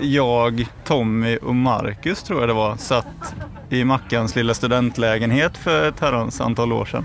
jag, 0.00 0.66
Tommy 0.84 1.36
och 1.36 1.54
Marcus 1.54 2.22
tror 2.22 2.40
jag 2.40 2.48
det 2.48 2.54
var, 2.54 2.76
satt 2.76 3.34
i 3.70 3.84
Mackans 3.84 4.36
lilla 4.36 4.54
studentlägenhet 4.54 5.56
för 5.56 5.88
ett 5.88 6.00
herrans 6.00 6.40
antal 6.40 6.72
år 6.72 6.84
sedan. 6.84 7.04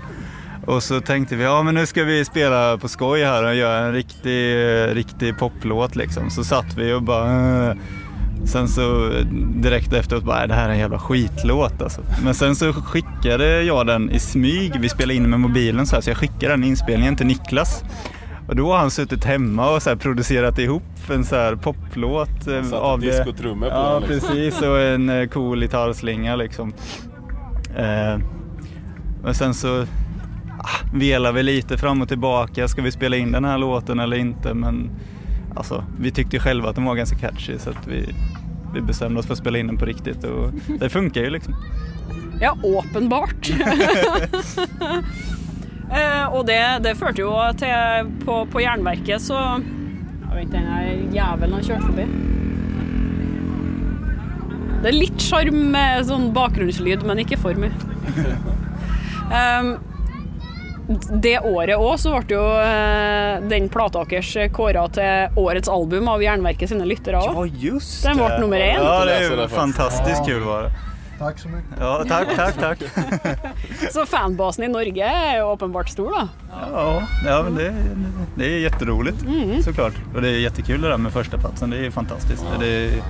Och 0.66 0.82
så 0.82 1.00
tänkte 1.00 1.36
vi, 1.36 1.44
ja 1.44 1.62
men 1.62 1.74
nu 1.74 1.86
ska 1.86 2.04
vi 2.04 2.24
spela 2.24 2.78
på 2.78 2.88
skoj 2.88 3.24
här 3.24 3.44
och 3.44 3.54
göra 3.54 3.78
en 3.86 3.92
riktig, 3.92 4.54
riktig 4.96 5.38
poplåt 5.38 5.96
liksom. 5.96 6.30
Så 6.30 6.44
satt 6.44 6.74
vi 6.76 6.92
och 6.92 7.02
bara. 7.02 7.66
Eh. 7.70 7.76
Sen 8.44 8.68
så 8.68 9.10
direkt 9.56 9.92
efteråt 9.92 10.24
bara, 10.24 10.38
"Nej, 10.38 10.48
det 10.48 10.54
här 10.54 10.68
är 10.68 10.72
en 10.72 10.78
jävla 10.78 10.98
skitlåt 10.98 11.82
alltså. 11.82 12.00
Men 12.24 12.34
sen 12.34 12.56
så 12.56 12.72
skickade 12.72 13.62
jag 13.62 13.86
den 13.86 14.10
i 14.10 14.18
smyg, 14.18 14.72
vi 14.80 14.88
spelade 14.88 15.14
in 15.14 15.30
med 15.30 15.40
mobilen 15.40 15.86
så 15.86 15.94
här, 15.96 16.02
så 16.02 16.10
jag 16.10 16.16
skickade 16.16 16.52
den 16.52 16.64
inspelningen 16.64 17.16
till 17.16 17.26
Niklas. 17.26 17.84
Och 18.48 18.56
då 18.56 18.72
har 18.72 18.78
han 18.78 18.90
suttit 18.90 19.24
hemma 19.24 19.70
och 19.74 19.82
så 19.82 19.90
här 19.90 19.96
producerat 19.96 20.58
ihop 20.58 20.82
en 21.10 21.24
så 21.24 21.36
här 21.36 21.56
poplåt. 21.56 22.46
eh, 22.46 22.62
Satt 22.62 22.72
av 22.72 23.00
det. 23.00 23.06
på 23.70 23.74
Ja, 23.74 24.00
den, 24.00 24.10
liksom. 24.10 24.28
precis. 24.30 24.62
Och 24.62 24.80
en 24.80 25.08
eh, 25.08 25.26
cool 25.28 25.60
gitarrslinga 25.60 26.36
liksom. 26.36 26.72
Eh, 27.76 28.18
men 29.22 29.34
sen 29.34 29.54
så 29.54 29.82
ah, 30.58 30.78
velar 30.94 31.32
vi 31.32 31.42
lite 31.42 31.78
fram 31.78 32.02
och 32.02 32.08
tillbaka. 32.08 32.68
Ska 32.68 32.82
vi 32.82 32.92
spela 32.92 33.16
in 33.16 33.32
den 33.32 33.44
här 33.44 33.58
låten 33.58 34.00
eller 34.00 34.16
inte? 34.16 34.54
Men 34.54 34.90
alltså, 35.56 35.84
vi 36.00 36.10
tyckte 36.10 36.38
själva 36.38 36.68
att 36.68 36.74
den 36.74 36.84
var 36.84 36.94
ganska 36.94 37.16
catchy 37.18 37.58
så 37.58 37.70
att 37.70 37.86
vi, 37.86 38.14
vi 38.74 38.80
bestämde 38.80 39.20
oss 39.20 39.26
för 39.26 39.32
att 39.32 39.38
spela 39.38 39.58
in 39.58 39.66
den 39.66 39.76
på 39.76 39.84
riktigt 39.84 40.24
och 40.24 40.50
det 40.80 40.88
funkar 40.88 41.20
ju 41.20 41.30
liksom. 41.30 41.54
Ja, 42.40 42.56
åpenbart. 42.62 43.50
eh, 45.92 46.24
och 46.26 46.46
det, 46.46 46.78
det 46.82 46.94
førte 46.98 47.20
jo 47.22 47.32
til 47.58 48.10
på, 48.24 48.40
på 48.52 48.60
Jernverket 48.64 49.22
så 49.22 49.38
Jeg 50.26 50.32
vet 50.34 50.48
ikke, 50.48 50.60
den 50.60 51.14
jævelen 51.16 51.54
har 51.56 51.62
kjørt 51.64 51.84
forbi. 51.86 52.06
Det 54.82 54.90
er 54.90 54.96
litt 54.98 55.22
sjarm 55.24 55.56
med 55.72 56.04
sånn 56.06 56.26
bakgrunnslyd, 56.36 57.06
men 57.08 57.22
ikke 57.22 57.38
for 57.40 57.56
mye. 57.58 57.72
Em, 59.32 59.70
det 61.22 61.38
året 61.40 61.80
òg 61.80 61.96
så 61.98 62.12
ble 62.20 62.36
jo 62.36 62.42
eh, 62.62 63.40
den 63.50 63.66
plata 63.72 64.04
deres 64.06 64.28
kåra 64.54 64.84
til 64.94 65.40
årets 65.42 65.70
album 65.72 66.06
av 66.12 66.22
Jernverket 66.22 66.70
sine 66.70 66.86
lyttere 66.86 67.18
òg. 67.24 67.48
just 67.58 68.04
Den 68.06 68.20
vart 68.22 68.38
nummer 68.42 68.60
en. 68.60 68.82
Ja, 68.84 69.00
det 69.04 69.16
det 69.16 69.24
ju 69.24 69.32
faktiskt. 69.36 69.56
fantastiskt 69.56 70.28
kul 70.28 70.44
var 70.46 70.68
det. 70.68 70.70
Tack 71.18 71.38
så 71.38 71.48
mycket. 71.48 71.70
Ja, 71.80 72.04
tack, 72.08 72.36
tack, 72.36 72.54
tack. 72.58 72.78
Så 73.92 74.06
fanbasen 74.06 74.64
i 74.64 74.68
Norge 74.68 75.38
jo 75.38 75.44
åpenbart 75.44 75.88
stor, 75.88 76.10
da. 76.10 76.28
Ja, 76.72 77.02
ja 77.24 77.42
men 77.42 77.54
det, 77.54 77.74
det 78.34 78.44
är 78.44 78.58
jätteroligt 78.58 79.24
såklart. 79.64 79.94
Och 80.14 80.22
det 80.22 80.28
är 80.28 80.38
jättekul 80.38 80.80
det 80.80 80.88
där 80.88 80.98
med 80.98 81.12
första 81.12 81.38
platsen. 81.38 81.70
Det 81.70 81.86
är 81.86 81.90
fantastiskt. 81.90 82.44
Det 82.60 82.66
är, 82.66 83.02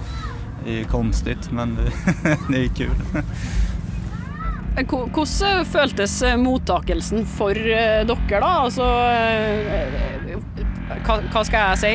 det 0.65 0.81
är 0.81 0.85
konstigt 0.85 1.51
men 1.51 1.79
det, 2.51 2.65
är 2.65 2.69
kul. 2.69 2.91
Hvordan 5.15 5.65
føltes 5.65 6.23
eh, 6.23 6.37
mottakelsen 6.37 7.27
for 7.27 7.51
eh, 7.51 8.07
dere, 8.07 8.41
da? 8.41 8.47
Altså 8.47 8.85
eh, 9.11 10.37
hva, 11.07 11.17
hva 11.33 11.45
skal 11.45 11.71
jeg 11.71 11.79
si? 11.81 11.93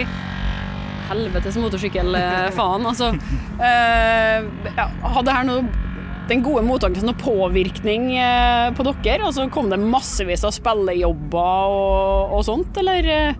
Helvetes 1.11 1.57
motorsykkel, 1.61 2.15
eh, 2.15 2.49
faen. 2.55 2.85
Altså 2.85 3.13
eh, 3.61 4.49
ja, 4.77 4.89
Hadde 5.13 5.37
her 5.37 5.47
noe 5.47 5.87
den 6.31 6.43
gode 6.45 6.63
mottakelsen 6.65 7.09
noe 7.11 7.17
påvirkning 7.19 8.11
eh, 8.17 8.73
på 8.77 8.83
dere? 8.87 9.23
Altså 9.27 9.49
Kom 9.51 9.69
det 9.69 9.77
massevis 9.77 10.43
av 10.47 10.51
spillejobber 10.55 11.65
och, 11.67 12.37
och 12.37 12.45
sånt, 12.45 12.77
eller? 12.77 13.03
eh? 13.27 13.33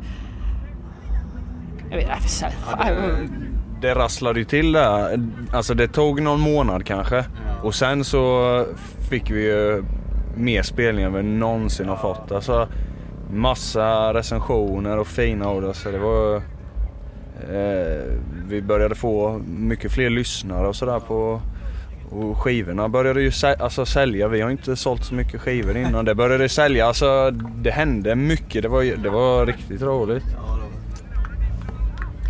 Jag 1.90 1.98
vet 1.98 2.10
inte. 2.24 2.56
jag- 2.88 3.30
Det 3.82 3.96
rasslade 3.96 4.40
ju 4.40 4.46
till 4.46 4.72
där. 4.72 5.20
Alltså 5.54 5.74
det 5.74 5.88
tog 5.88 6.22
någon 6.22 6.40
månad 6.40 6.86
kanske. 6.86 7.26
Och 7.64 7.76
sen 7.76 8.04
så 8.04 8.66
fick 9.10 9.32
vi 9.32 9.44
ju 9.46 9.84
mer 10.36 10.62
spelningar 10.62 11.08
än 11.08 11.14
vi 11.14 11.24
någonsin 11.24 11.90
har 11.90 11.96
fått. 11.96 12.32
Alltså 12.32 12.68
massa 13.34 14.14
recensioner 14.14 14.98
och 14.98 15.08
fina 15.08 15.52
ord. 15.52 15.76
Så 15.76 15.92
det 15.92 15.98
var... 16.00 16.36
Eh, 17.50 18.02
vi 18.48 18.62
började 18.62 18.96
få 18.96 19.42
mycket 19.48 19.92
fler 19.92 20.10
lyssnare 20.10 20.68
och 20.68 20.76
sådär 20.76 21.00
på... 21.00 21.42
Och 22.12 22.38
skivorna 22.38 22.90
började 22.90 23.22
ju 23.22 23.30
säl- 23.30 23.62
alltså, 23.62 23.86
sälja. 23.86 24.28
Vi 24.28 24.42
har 24.42 24.50
inte 24.50 24.76
sålt 24.76 25.04
så 25.06 25.14
mycket 25.16 25.42
skivor 25.42 25.78
innan. 25.78 26.06
Det 26.06 26.16
började 26.16 26.50
sälja. 26.50 26.86
Alltså 26.88 27.32
det 27.56 27.72
hände 27.72 28.16
mycket. 28.16 28.64
Det 28.64 28.70
var, 28.70 28.84
det 29.04 29.10
var 29.10 29.46
riktigt 29.46 29.82
roligt. 29.82 30.24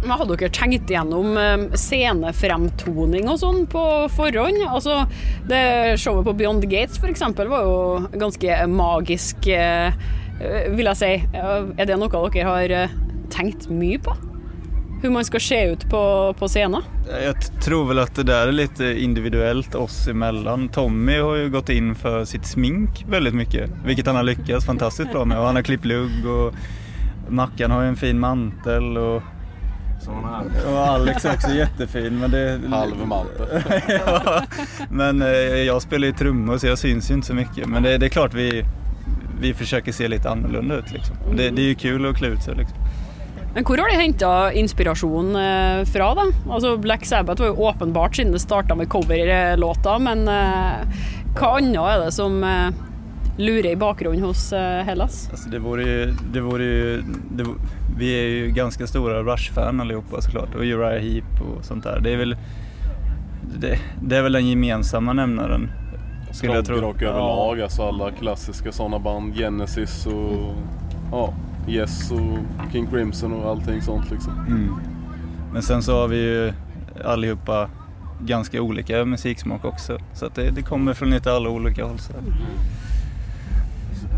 Men 0.01 0.11
Hadde 0.11 0.35
dere 0.35 0.49
tenkt 0.49 0.89
gjennom 0.89 1.37
eh, 1.37 1.57
scenefremtoning 1.77 3.27
og 3.29 3.37
sånn 3.41 3.67
på 3.69 3.83
forhånd? 4.15 4.57
Altså, 4.65 5.03
det 5.49 5.97
Showet 6.01 6.25
på 6.25 6.33
Beyond 6.33 6.65
Gates 6.71 6.97
for 6.97 7.09
eksempel 7.11 7.47
var 7.51 7.67
jo 7.67 8.07
ganske 8.17 8.63
magisk, 8.67 9.45
eh, 9.47 9.93
eh, 10.41 10.71
vil 10.73 10.89
jeg 10.89 10.97
si. 10.97 11.11
Eh, 11.37 11.69
Er 11.77 11.85
det 11.85 11.99
noe 12.01 12.09
dere 12.33 12.47
har 12.49 12.97
tenkt 13.29 13.69
mye 13.69 14.01
på? 14.01 14.17
Hur 15.01 15.09
man 15.09 15.25
ska 15.25 15.39
se 15.39 15.65
ut 15.71 15.89
på, 15.89 16.35
på 16.39 16.47
scenen? 16.47 16.81
Jag 17.23 17.61
tror 17.61 17.87
väl 17.87 17.99
att 17.99 18.15
det 18.15 18.23
där 18.23 18.47
är 18.47 18.51
lite 18.51 18.85
individuellt 18.85 19.75
oss 19.75 20.07
emellan. 20.07 20.69
Tommy 20.69 21.19
har 21.19 21.35
ju 21.35 21.49
gått 21.49 21.69
in 21.69 21.95
för 21.95 22.25
sitt 22.25 22.45
smink 22.45 23.05
väldigt 23.09 23.33
mycket, 23.33 23.69
vilket 23.85 24.05
han 24.05 24.15
har 24.15 24.23
lyckats 24.23 24.65
fantastiskt 24.65 25.11
bra 25.11 25.25
med. 25.25 25.39
Och 25.39 25.45
han 25.45 25.55
har 25.55 25.63
klippt 25.63 25.85
lugg 25.85 26.25
och 26.27 26.53
Mackan 27.29 27.71
har 27.71 27.81
ju 27.81 27.87
en 27.87 27.95
fin 27.95 28.19
mantel 28.19 28.97
och, 28.97 29.23
och 30.67 30.79
Alex 30.87 31.25
är 31.25 31.33
också 31.33 31.49
jättefin. 31.53 32.19
Men 32.19 32.31
det, 32.31 32.59
Halv 32.69 33.07
mantel. 33.07 33.63
ja, 34.05 34.43
men 34.89 35.21
eh, 35.21 35.27
jag 35.41 35.81
spelar 35.81 36.07
ju 36.07 36.13
trummor 36.13 36.57
så 36.57 36.67
jag 36.67 36.77
syns 36.77 37.11
ju 37.11 37.13
inte 37.13 37.27
så 37.27 37.33
mycket. 37.33 37.67
Men 37.67 37.83
det, 37.83 37.97
det 37.97 38.05
är 38.05 38.09
klart 38.09 38.33
vi, 38.33 38.65
vi 39.41 39.53
försöker 39.53 39.91
se 39.91 40.07
lite 40.07 40.29
annorlunda 40.29 40.75
ut 40.75 40.91
liksom. 40.91 41.15
Det, 41.35 41.49
det 41.49 41.61
är 41.61 41.65
ju 41.67 41.75
kul 41.75 42.05
att 42.05 42.15
klä 42.17 42.27
ut 42.27 42.43
sig 42.43 42.55
liksom. 42.55 42.77
Men 43.53 43.65
hvor 43.67 43.77
har 43.83 43.89
de 43.91 43.95
henta 43.99 44.53
inspirasjon 44.53 45.35
eh, 45.35 45.81
fra, 45.85 46.13
da? 46.15 46.25
Altså, 46.49 46.77
Black 46.77 47.05
Sabbath 47.05 47.41
var 47.41 47.47
jo 47.51 47.65
åpenbart 47.67 48.15
siden 48.15 48.31
det 48.31 48.39
starta 48.39 48.75
med 48.75 48.89
coverlåter, 48.89 49.99
men 49.99 50.27
eh, 50.27 51.01
hva 51.35 51.57
annet 51.57 51.81
er 51.81 52.05
det 52.05 52.11
som 52.15 52.37
eh, 52.43 52.69
lurer 53.37 53.71
i 53.71 53.75
bakgrunnen 53.75 54.23
hos 54.23 54.53
eh, 54.53 54.83
Hellas? 54.87 55.27
Alltså 55.31 55.49
det 55.49 55.59
vore 55.59 55.83
ju, 55.83 56.13
det 56.33 56.41
vore 56.41 56.63
ju 56.63 57.03
det, 57.31 57.43
v- 57.43 57.59
vi 57.97 58.13
är 58.19 58.27
ju 58.27 58.47
ganska 58.51 58.87
stora 58.87 59.23
Rush-fan 59.23 59.81
allihopa 59.81 60.21
såklart 60.21 60.55
och 60.55 60.61
Uriah 60.61 61.01
Heep 61.01 61.41
och 61.41 61.65
sånt 61.65 61.83
där. 61.83 61.99
Det 61.99 62.13
är 62.13 62.17
väl, 62.17 62.35
det, 63.59 63.79
det 64.01 64.17
är 64.17 64.21
väl 64.21 64.31
den 64.33 64.47
gemensamma 64.47 65.13
nämnaren. 65.13 65.71
Skulle 66.31 66.53
jag 66.53 66.65
tro. 66.65 66.77
Överlag, 66.77 67.61
alltså 67.61 67.83
alla 67.87 68.11
klassiska 68.11 68.71
sådana 68.71 68.99
band. 68.99 69.35
Genesis 69.35 70.05
och 70.05 70.53
ja, 71.11 71.33
Yes 71.67 72.11
och 72.11 72.37
King 72.71 72.87
Crimson 72.87 73.33
och 73.33 73.49
allting 73.49 73.81
sånt 73.81 74.11
liksom. 74.11 74.33
Mm. 74.47 74.75
Men 75.53 75.61
sen 75.61 75.83
så 75.83 76.01
har 76.01 76.07
vi 76.07 76.17
ju 76.17 76.53
allihopa 77.05 77.69
ganska 78.21 78.61
olika 78.61 79.05
musiksmak 79.05 79.65
också. 79.65 79.97
Så 80.13 80.25
att 80.25 80.35
det, 80.35 80.51
det 80.51 80.61
kommer 80.61 80.93
från 80.93 81.09
lite 81.09 81.33
alla 81.33 81.49
olika 81.49 81.85
håll. 81.85 81.99
Så. 81.99 82.13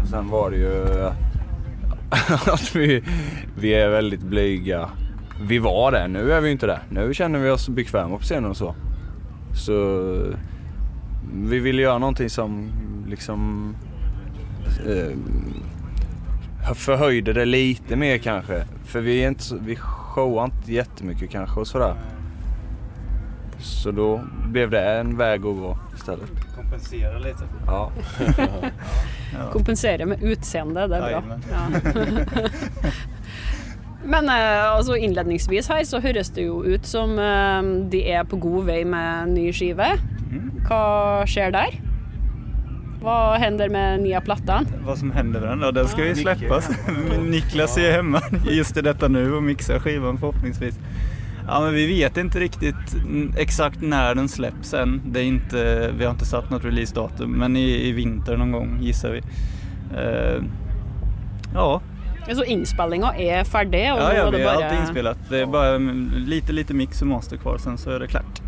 Sen 0.09 0.29
var 0.29 0.51
det 0.51 0.57
ju 0.57 0.85
att 2.53 2.75
vi, 2.75 3.03
vi 3.55 3.73
är 3.73 3.89
väldigt 3.89 4.21
blyga 4.21 4.89
vi 5.41 5.59
var 5.59 5.91
det. 5.91 6.07
Nu 6.07 6.31
är 6.31 6.41
vi 6.41 6.51
inte 6.51 6.67
det. 6.67 6.79
Nu 6.89 7.13
känner 7.13 7.39
vi 7.39 7.49
oss 7.49 7.69
bekväma 7.69 8.17
på 8.17 8.23
scenen 8.23 8.49
och 8.49 8.57
så. 8.57 8.75
Så 9.65 9.73
vi 11.33 11.59
vill 11.59 11.79
göra 11.79 11.97
någonting 11.97 12.29
som 12.29 12.71
liksom 13.07 13.69
eh, 14.87 15.17
förhöjde 16.75 17.33
det 17.33 17.45
lite 17.45 17.95
mer 17.95 18.17
kanske. 18.17 18.63
För 18.85 19.01
vi, 19.01 19.23
är 19.23 19.27
inte, 19.27 19.43
så- 19.43 19.57
vi 19.65 19.75
showar 19.75 20.45
inte 20.45 20.73
jättemycket 20.73 21.29
kanske 21.31 21.59
och 21.59 21.67
sådär. 21.67 21.95
Så 23.59 23.91
då 23.91 24.21
blev 24.47 24.69
det 24.69 24.81
en 24.99 25.17
väg 25.17 25.39
att 25.39 25.55
gå 25.55 25.77
istället. 25.95 26.29
Kompensera 26.55 27.17
lite. 27.19 27.43
Ja. 27.67 27.91
Kompensere 29.53 30.05
med 30.05 30.23
utseende, 30.23 30.87
det 30.87 30.95
er 30.95 31.01
bra. 31.21 31.37
Ja. 31.51 31.67
Men 34.05 34.29
eh, 34.29 34.71
altså 34.75 34.95
innledningsvis 34.95 35.67
her 35.71 35.83
så 35.87 35.99
høres 36.03 36.29
det 36.35 36.43
jo 36.43 36.57
ut 36.67 36.85
som 36.85 37.13
eh, 37.19 37.61
de 37.91 38.01
er 38.11 38.23
på 38.27 38.35
god 38.35 38.65
vei 38.67 38.81
med 38.85 39.29
ny 39.31 39.45
skive. 39.55 39.93
Hva 40.67 41.23
skjer 41.29 41.53
der? 41.55 41.77
Vad 43.03 43.39
händer 43.39 43.69
med 43.69 43.99
nya 44.01 44.21
plattan? 44.21 44.67
Vad 44.85 44.97
som 44.97 45.11
händer 45.11 45.39
med 45.39 45.49
den 45.49 45.59
då? 45.59 45.71
Den 45.71 45.87
ska 45.87 46.05
ju 46.05 46.15
släppas. 46.15 46.69
Niklas 47.21 47.77
är 47.77 47.91
hemma 47.91 48.21
just 48.51 48.77
i 48.77 48.81
detta 48.81 49.07
nu 49.07 49.33
och 49.33 49.43
mixar 49.43 49.79
skivan 49.79 50.17
förhoppningsvis. 50.17 50.79
Ja 51.47 51.61
men 51.61 51.73
vi 51.73 51.87
vet 51.87 52.17
inte 52.17 52.39
riktigt 52.39 52.95
exakt 53.37 53.81
när 53.81 54.15
den 54.15 54.29
släpps 54.29 54.73
än. 54.73 55.01
Det 55.05 55.19
är 55.19 55.23
inte, 55.23 55.91
vi 55.97 56.05
har 56.05 56.11
inte 56.11 56.25
satt 56.25 56.49
något 56.49 56.65
releasedatum 56.65 57.31
men 57.31 57.55
i, 57.55 57.87
i 57.87 57.91
vinter 57.91 58.37
någon 58.37 58.51
gång 58.51 58.77
gissar 58.81 59.09
vi. 59.09 59.21
Eh, 59.97 60.43
ja, 61.53 61.81
Så 62.27 62.43
er 62.47 63.43
ferdig, 63.43 63.91
og 63.91 63.99
ja, 63.99 64.07
nå 64.07 64.15
ja 64.15 64.31
det 64.31 64.37
vi 64.37 64.43
har 64.43 64.55
bare 64.55 64.69
allt 64.69 64.79
inspelat. 64.79 65.17
Det 65.29 65.41
är 65.41 65.45
bara 65.45 65.77
lite, 66.15 66.53
lite 66.53 66.73
mix 66.73 67.01
och 67.01 67.07
master 67.07 67.37
kvar 67.37 67.57
sen 67.57 67.77
så 67.77 67.89
är 67.91 67.99
det 67.99 68.07
klart. 68.07 68.42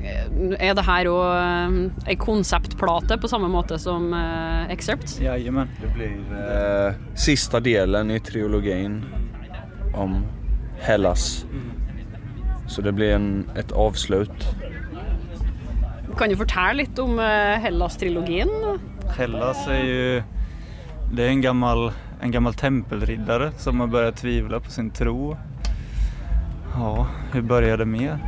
Er 0.00 0.74
det 0.74 0.84
her 0.86 1.08
òg 1.10 2.08
ei 2.08 2.16
konseptplate 2.20 3.18
på 3.20 3.28
samme 3.28 3.50
måte 3.52 3.78
som 3.80 4.12
eh, 4.16 4.70
Excerpt? 4.72 5.18
Jajamän. 5.20 5.68
Det 5.80 5.92
blir 5.94 6.14
eh, 6.40 6.94
sista 7.14 7.60
delen 7.60 8.10
i 8.10 8.20
trilogin 8.20 9.02
om 9.94 10.22
Hellas. 10.80 11.44
Så 12.68 12.82
det 12.82 12.92
blir 12.92 13.14
en, 13.14 13.50
ett 13.56 13.72
avslut. 13.72 14.48
Kan 16.18 16.28
du 16.28 16.36
fortelle 16.36 16.82
litt 16.82 16.98
om 16.98 17.18
eh, 17.18 17.60
Hellas-trilogien? 17.60 18.78
Hellas 19.16 19.66
är 19.68 19.84
ju 19.84 20.22
det 21.12 21.24
är 21.24 21.28
en 21.28 21.40
gammal, 21.40 21.92
en 22.20 22.30
gammal 22.30 22.54
tempelriddare 22.54 23.52
som 23.58 23.80
har 23.80 23.86
börjat 23.86 24.16
tvivla 24.16 24.60
på 24.60 24.70
sin 24.70 24.90
tro. 24.90 25.36
Ja, 26.74 27.06
hur 27.32 27.42
började 27.42 27.76
det 27.76 27.86
med? 27.86 28.18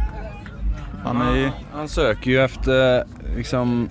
Han 1.05 1.21
är 1.21 1.37
ju, 1.37 1.51
Han 1.73 1.89
söker 1.89 2.31
ju 2.31 2.45
efter 2.45 3.05
liksom 3.37 3.89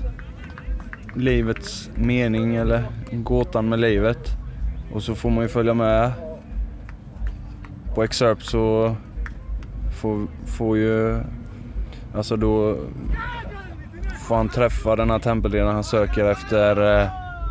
livets 1.15 1.89
mening 1.95 2.55
eller 2.55 2.85
gåtan 3.11 3.69
med 3.69 3.79
livet. 3.79 4.29
Och 4.93 5.03
så 5.03 5.15
får 5.15 5.29
man 5.29 5.43
ju 5.43 5.49
följa 5.49 5.73
med. 5.73 6.11
På 7.95 8.03
Excerpt 8.03 8.43
så 8.43 8.95
får, 10.01 10.27
får 10.45 10.77
ju, 10.77 11.19
alltså 12.15 12.35
då 12.35 12.77
får 14.27 14.35
han 14.35 14.49
träffa 14.49 14.95
den 14.95 15.09
här 15.09 15.19
tempelledaren 15.19 15.73
han 15.73 15.83
söker 15.83 16.25
efter 16.25 17.01
eh, 17.01 17.09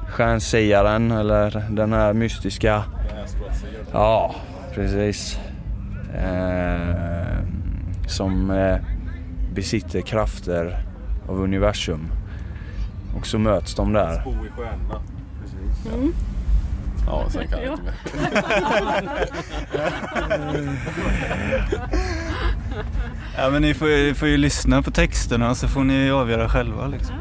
stjärnsiaren 0.09 1.11
eller 1.11 1.65
den 1.71 1.93
här 1.93 2.13
mystiska, 2.13 2.83
ja 3.93 4.35
precis. 4.75 5.39
Eh, 6.15 7.37
som 8.07 8.51
eh, 8.51 8.77
besitter 9.55 10.01
krafter 10.01 10.83
av 11.29 11.41
universum. 11.41 12.09
Och 13.17 13.27
så 13.27 13.39
möts 13.39 13.75
de 13.75 13.93
där. 13.93 14.25
Bo 14.25 14.31
i 14.31 14.35
stjärnorna. 14.57 15.03
Precis. 15.43 16.15
Ja, 17.07 17.27
sen 17.31 17.49
kan 17.49 17.63
jag 17.63 17.73
inte 17.73 17.83
mer. 17.83 17.93
ja 23.41 23.51
men 23.51 23.63
ni 23.63 23.75
får, 23.75 23.89
ju- 23.89 24.15
får 24.15 24.29
ju 24.29 24.37
lyssna 24.37 24.83
på 24.83 24.91
texterna 24.91 25.55
så 25.55 25.69
får 25.69 25.85
ni 25.85 26.11
avgöra 26.11 26.49
själva 26.49 26.87
liksom. 26.87 27.15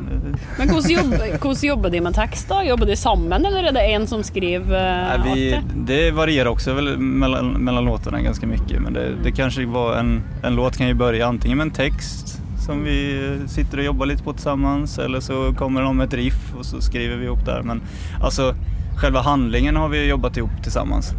Men 0.57 0.69
hvordan 0.69 0.91
jobber, 0.91 1.37
hvordan 1.41 1.57
jobber 1.69 1.89
de 1.89 2.01
med 2.01 2.15
tekst? 2.15 2.49
da? 2.49 2.63
Jobber 2.63 2.85
de 2.85 2.95
sammen, 2.95 3.45
eller 3.45 3.63
er 3.63 3.71
det 3.71 3.81
en 3.93 4.07
som 4.07 4.23
skriver 4.23 5.17
Nej, 5.17 5.17
uh, 5.17 5.33
vi, 5.35 5.59
det? 5.75 6.11
varierar 6.11 6.49
också 6.49 6.73
väl 6.73 6.97
mellan, 6.97 7.51
mellan 7.51 7.85
låtarna 7.85 8.21
ganska 8.21 8.47
mycket 8.47 8.81
men 8.81 8.93
det, 8.93 9.15
det 9.23 9.31
kanske 9.31 9.65
var 9.65 9.95
en, 9.95 10.23
en 10.43 10.55
låt 10.55 10.77
kan 10.77 10.87
ju 10.87 10.93
börja 10.93 11.27
antingen 11.27 11.57
med 11.57 11.65
en 11.65 11.71
text 11.73 12.35
som 12.65 12.83
vi 12.83 13.19
sitter 13.47 13.77
och 13.77 13.83
jobbar 13.83 14.05
lite 14.05 14.23
på 14.23 14.33
tillsammans 14.33 14.99
eller 14.99 15.19
så 15.19 15.53
kommer 15.57 15.81
någon 15.81 15.97
med 15.97 16.07
ett 16.07 16.13
riff 16.13 16.53
och 16.59 16.65
så 16.65 16.81
skriver 16.81 17.15
vi 17.17 17.25
ihop 17.25 17.45
där. 17.45 17.61
Men 17.63 17.81
alltså 18.23 18.55
själva 18.99 19.21
handlingen 19.21 19.75
har 19.75 19.89
vi 19.89 20.07
jobbat 20.07 20.37
ihop 20.37 20.63
tillsammans. 20.63 21.13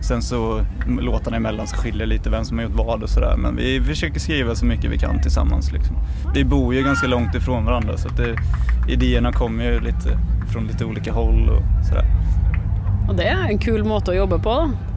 Sen 0.00 0.22
så 0.22 0.64
låtarna 1.00 1.36
emellan 1.36 1.66
så 1.66 1.76
skiljer 1.76 2.06
lite 2.06 2.30
vem 2.30 2.44
som 2.44 2.58
har 2.58 2.64
gjort 2.64 2.74
vad 2.74 3.02
och 3.02 3.10
sådär 3.10 3.36
men 3.36 3.56
vi 3.56 3.80
försöker 3.80 4.20
skriva 4.20 4.54
så 4.54 4.64
mycket 4.64 4.90
vi 4.90 4.98
kan 4.98 5.22
tillsammans 5.22 5.72
liksom. 5.72 5.96
Vi 6.34 6.44
bor 6.44 6.74
ju 6.74 6.82
ganska 6.82 7.06
långt 7.06 7.34
ifrån 7.34 7.64
varandra 7.64 7.96
så 7.96 8.08
att 8.08 8.16
det, 8.16 8.36
idéerna 8.88 9.32
kommer 9.32 9.64
ju 9.64 9.80
lite 9.80 10.18
från 10.52 10.66
lite 10.66 10.84
olika 10.84 11.12
håll 11.12 11.48
och 11.48 11.86
sådär. 11.86 12.04
Og 13.08 13.16
det 13.16 13.24
er 13.24 13.46
en 13.48 13.58
kul 13.58 13.84
måte 13.88 14.12
å 14.12 14.14
jobbe 14.18 14.36
på. 14.44 14.54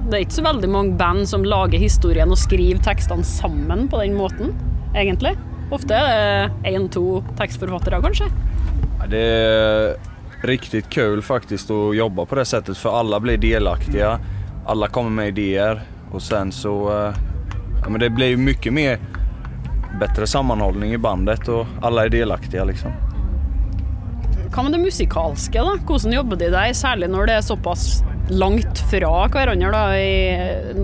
Det 0.10 0.18
er 0.18 0.26
ikke 0.26 0.36
så 0.36 0.44
veldig 0.44 0.70
mange 0.70 0.98
band 1.00 1.30
som 1.30 1.46
lager 1.48 1.80
historien 1.80 2.32
og 2.34 2.40
skriver 2.40 2.82
tekstene 2.84 3.24
sammen 3.24 3.88
på 3.88 4.02
den 4.02 4.18
måten, 4.20 4.52
egentlig. 4.92 5.38
Ofte 5.72 5.96
er 5.96 6.50
det 6.60 6.74
én-to 6.74 7.22
tekstforfattere, 7.40 8.02
kanskje. 8.04 8.28
Ja, 9.00 9.08
Det 9.08 9.18
är 9.18 9.96
riktigt 10.44 10.90
kul 10.90 11.22
faktiskt 11.22 11.72
att 11.72 11.96
jobba 11.96 12.26
på 12.26 12.36
det 12.36 12.46
sättet 12.46 12.78
för 12.78 13.00
alla 13.00 13.20
blir 13.20 13.38
delaktiga. 13.38 14.20
Alla 14.66 14.88
kommer 14.88 15.10
med 15.10 15.28
idéer 15.28 15.82
och 16.12 16.22
sen 16.22 16.52
så... 16.52 16.90
Eh, 16.90 17.14
ja, 17.84 17.90
men 17.90 18.00
det 18.00 18.10
blir 18.10 18.28
ju 18.28 18.38
mycket 18.38 18.74
mer 18.74 19.00
bättre 20.00 20.28
sammanhållning 20.28 20.94
i 20.94 20.98
bandet 20.98 21.48
och 21.48 21.66
alla 21.82 22.06
är 22.06 22.10
delaktiga 22.10 22.64
liksom. 22.64 22.92
Hva 24.52 24.64
med 24.64 24.72
det 24.72 24.82
musikalske, 24.84 25.62
da? 25.64 25.78
Hvordan 25.88 26.14
jobber 26.14 26.36
de 26.36 26.50
der, 26.52 26.74
særlig 26.76 27.08
når 27.08 27.30
det 27.30 27.36
er 27.40 27.46
såpass 27.46 28.02
langt 28.30 28.82
fra 28.92 29.28
hverandre? 29.32 29.72
da, 29.72 29.84
i, 29.96 30.82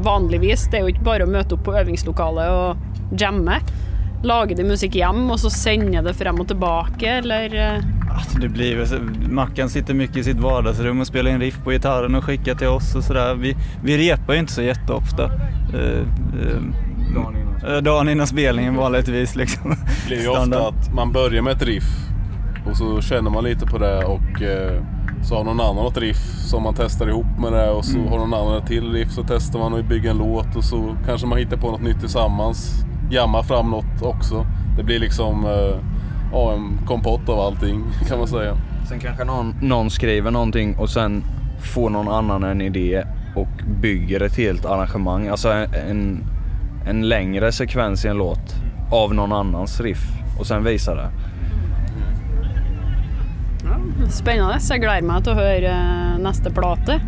Vanligvis, 0.00 0.64
det 0.72 0.78
er 0.78 0.86
jo 0.86 0.94
ikke 0.94 1.04
bare 1.04 1.26
å 1.26 1.30
møte 1.30 1.58
opp 1.58 1.66
på 1.66 1.74
øvingslokalet 1.76 2.48
og 2.48 3.20
jamme. 3.20 3.58
Lager 4.24 4.56
de 4.56 4.64
musikk 4.64 4.96
hjem, 4.96 5.26
og 5.28 5.36
så 5.42 5.52
sender 5.52 6.06
det 6.06 6.16
frem 6.16 6.40
og 6.40 6.48
tilbake, 6.48 7.18
eller 7.20 7.56
eh? 7.60 7.99
Alltså 8.14 8.38
det 8.38 8.48
blir 8.48 8.76
väl 8.76 8.86
så, 8.86 8.96
Mackan 9.30 9.68
sitter 9.68 9.94
mycket 9.94 10.16
i 10.16 10.24
sitt 10.24 10.40
vardagsrum 10.40 11.00
och 11.00 11.06
spelar 11.06 11.30
in 11.30 11.40
riff 11.40 11.58
på 11.64 11.70
gitarren 11.70 12.14
och 12.14 12.24
skickar 12.24 12.54
till 12.54 12.66
oss 12.68 12.94
och 12.94 13.04
sådär. 13.04 13.34
Vi, 13.34 13.56
vi 13.84 14.10
repar 14.12 14.32
ju 14.32 14.38
inte 14.40 14.52
så 14.52 14.62
jätteofta. 14.62 15.24
Uh, 15.74 16.02
uh, 17.66 17.82
dagen 17.82 18.08
innan 18.08 18.26
spelningen 18.26 18.76
vanligtvis 18.76 19.36
liksom. 19.36 19.70
Det 19.70 20.06
blir 20.06 20.22
ju 20.22 20.28
ofta 20.28 20.68
att 20.68 20.94
man 20.94 21.12
börjar 21.12 21.42
med 21.42 21.52
ett 21.52 21.62
riff 21.62 22.10
och 22.70 22.76
så 22.76 23.00
känner 23.00 23.30
man 23.30 23.44
lite 23.44 23.66
på 23.66 23.78
det 23.78 24.04
och 24.04 24.42
eh, 24.42 24.82
så 25.22 25.36
har 25.36 25.44
någon 25.44 25.60
annan 25.60 25.86
ett 25.86 25.98
riff 25.98 26.16
som 26.50 26.62
man 26.62 26.74
testar 26.76 27.08
ihop 27.08 27.26
med 27.38 27.52
det 27.52 27.70
och 27.70 27.84
så 27.84 27.98
Mm. 27.98 28.08
har 28.10 28.18
någon 28.18 28.34
annan 28.34 28.56
ett 28.62 28.66
till 28.66 28.92
riff 28.92 29.10
så 29.10 29.24
testar 29.28 29.58
man 29.58 29.72
och 29.72 29.84
bygger 29.84 30.10
en 30.10 30.18
låt 30.18 30.56
och 30.56 30.64
så 30.64 30.96
kanske 31.06 31.26
man 31.26 31.38
hittar 31.38 31.56
på 31.56 31.70
något 31.70 31.82
nytt 31.82 32.00
tillsammans. 32.00 32.84
Jammar 33.10 33.42
fram 33.42 33.70
något 33.70 34.02
också. 34.02 34.46
Det 34.76 34.82
blir 34.84 34.98
liksom 34.98 35.44
eh, 35.44 35.76
ja, 36.32 36.52
en 36.52 36.78
kompott 36.86 37.28
av 37.28 37.40
allting 37.40 37.84
kan 38.08 38.18
man 38.18 38.28
säga. 38.28 38.56
Sen 38.88 39.00
kanske 39.00 39.24
någon, 39.24 39.54
någon 39.62 39.90
skriver 39.90 40.30
någonting 40.30 40.76
och 40.76 40.90
sen 40.90 41.24
får 41.74 41.90
någon 41.90 42.08
annan 42.08 42.44
en 42.44 42.60
idé 42.60 43.04
och 43.36 43.64
bygger 43.80 44.20
ett 44.20 44.36
helt 44.36 44.64
arrangemang. 44.64 45.28
Alltså 45.28 45.52
en, 45.88 46.24
en, 46.86 47.08
längre 47.08 47.52
sekvens 47.52 48.04
i 48.04 48.08
en 48.08 48.16
låt 48.16 48.54
av 48.92 49.14
någon 49.14 49.32
annans 49.32 49.80
riff 49.80 50.02
och 50.38 50.46
sen 50.46 50.64
visar 50.64 50.96
det. 50.96 51.10
Spennende. 54.10 54.60
Så 54.60 54.74
jeg 54.74 54.82
gleder 54.82 55.06
meg 55.06 55.24
til 55.24 55.36
å 55.36 55.38
høre 55.38 55.74
neste 56.24 56.50
plate. 56.54 56.98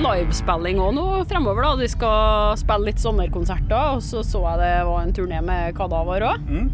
Litt 0.00 0.08
livespilling 0.08 0.78
òg 0.80 0.94
nå 0.96 1.06
fremover. 1.28 1.62
da. 1.62 1.74
De 1.76 1.88
skal 1.88 2.56
spille 2.60 2.86
litt 2.88 3.00
sommerkonserter, 3.00 3.96
og 3.96 4.02
så 4.02 4.22
så 4.24 4.40
jeg 4.48 4.58
det 4.62 4.86
var 4.86 5.02
en 5.02 5.12
turné 5.12 5.40
med 5.44 5.76
Kadaver 5.76 6.20
òg. 6.30 6.46
Mm. 6.48 6.70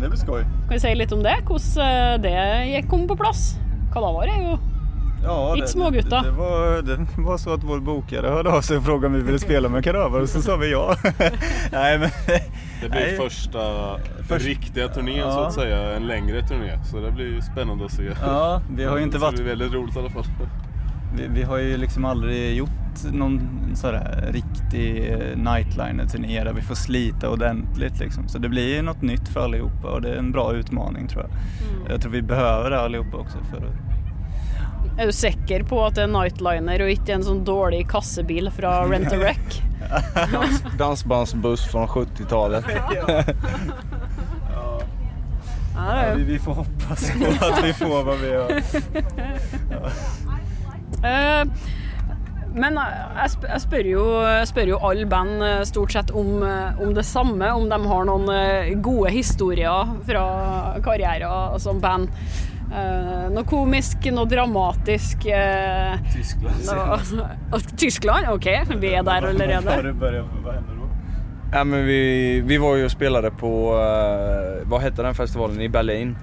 Det 0.00 0.08
blir 0.10 0.18
skoj. 0.20 0.42
Kan 0.42 0.72
vi 0.74 0.78
si 0.80 0.94
litt 0.94 1.12
om 1.12 1.22
det? 1.24 1.36
Hvordan 1.48 1.84
eh, 1.84 2.16
det 2.22 2.88
kom 2.90 3.06
på 3.08 3.16
plass? 3.16 3.56
Kadaver 3.92 4.28
er 4.28 4.42
jo 4.50 4.56
Ja, 5.24 5.54
det, 5.56 5.66
smågutta. 5.68 6.20
Det, 6.22 6.30
det, 6.30 6.36
var, 6.36 6.82
det 6.82 6.98
var 7.18 7.36
så 7.38 7.52
att 7.54 7.62
vår 7.64 7.80
bokare 7.80 8.26
hörde 8.28 8.50
av 8.52 8.60
sig 8.60 8.76
och 8.76 8.84
frågade 8.84 9.06
om 9.06 9.12
vi 9.12 9.20
ville 9.22 9.38
spela 9.38 9.68
med 9.68 9.84
Kadaver 9.84 10.20
och 10.22 10.28
så 10.28 10.42
sa 10.42 10.56
vi 10.56 10.72
ja. 10.72 10.94
Nej, 11.72 11.98
men 11.98 12.10
Det 12.82 12.88
blir 12.88 13.00
Nej. 13.00 13.16
första 13.16 13.58
Först- 14.28 14.46
riktiga 14.46 14.88
turnén 14.88 15.22
så 15.32 15.38
Ja. 15.38 15.46
att 15.46 15.52
säga. 15.54 15.96
En 15.96 16.06
längre 16.06 16.46
turné. 16.46 16.78
Så 16.84 17.00
det 17.00 17.10
blir 17.10 17.40
spännande 17.40 17.84
att 17.84 17.92
se. 17.92 18.02
Ja, 18.26 18.60
vi 18.76 18.84
har 18.84 18.96
ju 18.96 19.02
inte 19.02 19.16
det 19.18 19.22
varit 19.22 19.34
bli 19.36 19.44
väldigt 19.44 19.72
roligt 19.72 19.96
i 19.96 19.98
alla 19.98 20.10
fall. 20.10 20.24
Vi, 21.16 21.28
vi 21.28 21.42
har 21.42 21.58
ju 21.58 21.76
liksom 21.76 22.04
aldrig 22.04 22.56
gjort 22.56 22.70
någon 23.12 23.40
sådär 23.74 24.28
riktig 24.32 25.16
nightliner-turné 25.36 26.44
där 26.44 26.52
vi 26.52 26.62
får 26.62 26.74
slita 26.74 27.30
ordentligt 27.30 27.98
liksom. 27.98 28.28
Så 28.28 28.38
det 28.38 28.48
blir 28.48 28.74
ju 28.74 28.82
något 28.82 29.02
nytt 29.02 29.28
för 29.28 29.40
allihopa 29.40 29.88
och 29.88 30.02
det 30.02 30.08
är 30.08 30.16
en 30.16 30.32
bra 30.32 30.52
utmaning 30.52 31.08
tror 31.08 31.22
jag. 31.22 31.32
Jag 31.92 32.02
tror 32.02 32.12
vi 32.12 32.22
behöver 32.22 32.70
det 32.70 32.80
allihopa 32.80 33.16
också 33.16 33.38
för 33.50 33.56
att... 33.56 33.72
Er 34.98 35.06
du 35.06 35.12
sikker 35.12 35.62
på 35.62 35.84
at 35.84 35.94
det 35.94 36.06
er 36.06 36.08
Nightliner 36.08 36.80
og 36.80 36.88
ikke 36.88 37.12
en 37.18 37.24
sånn 37.24 37.42
dårlig 37.44 37.82
kassebil 37.90 38.48
fra 38.50 38.78
Rent 38.90 39.12
a 39.12 39.18
Wreck? 39.20 39.62
Dansbandsbuss 40.78 41.66
från 41.68 41.86
70-talet. 41.86 42.64
Ja, 45.78 46.06
Ja, 46.08 46.14
vi, 46.16 46.38
får 46.38 46.54
hoppas 46.54 47.10
på 47.10 47.44
att 47.44 47.64
vi 47.64 47.72
får 47.72 48.04
vad 48.04 48.18
vi 48.18 48.34
har. 48.34 48.50
Eh, 48.50 48.62
Men 52.56 52.78
eh, 52.80 53.00
jeg 53.20 53.30
sp- 53.34 53.48
jeg 53.50 53.60
spør 53.66 53.88
jo, 53.90 54.04
spør 54.48 54.70
jo 54.70 54.78
alle 54.88 55.04
band 55.12 55.42
eh, 55.44 55.58
stort 55.68 55.92
sett 55.92 56.10
om, 56.16 56.38
eh, 56.46 56.78
om 56.82 56.94
det 56.96 57.04
samme, 57.04 57.50
om 57.52 57.66
de 57.68 57.78
har 57.90 58.06
noen 58.08 58.30
eh, 58.32 58.70
gode 58.80 59.10
historier 59.12 59.90
fra 60.08 60.22
karrierer 60.84 61.58
som 61.60 61.80
band. 61.84 62.08
Eh, 62.72 63.26
noe 63.30 63.44
komisk, 63.46 64.08
noe 64.16 64.24
dramatisk. 64.30 65.26
eh, 65.28 66.00
noe, 66.64 67.60
Tyskland? 67.82 68.30
OK, 68.32 68.48
vi 68.80 68.94
er 68.96 69.04
der 69.06 69.28
allerede. 69.28 69.76
du 69.82 69.92
börjat, 69.92 70.24
vad 70.44 70.54
händer 70.54 70.74
då? 70.80 70.88
Ja, 71.52 71.64
men 71.64 71.84
vi, 71.86 72.40
vi 72.40 72.56
var 72.58 72.76
ju 72.76 72.84
och 72.84 72.90
spelade 72.90 73.30
på, 73.30 73.52
eh, 73.76 74.64
vad 74.68 74.80
hette 74.80 75.02
den 75.02 75.14
festivalen 75.14 75.60
i 75.60 75.68
Berlin? 75.68 76.16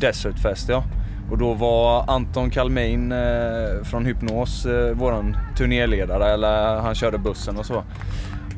Desert 0.00 0.38
Fest 0.38 0.68
ja. 0.68 0.84
Och 1.30 1.38
då 1.38 1.54
var 1.54 2.04
Anton 2.10 2.50
Kalmin 2.50 3.12
eh, 3.12 3.82
från 3.84 4.06
Hypnos 4.06 4.66
eh, 4.66 4.94
våran 4.94 5.36
turnéledare, 5.56 6.32
eller 6.32 6.76
han 6.80 6.94
körde 6.94 7.18
bussen 7.18 7.56
och 7.56 7.66
så. 7.66 7.84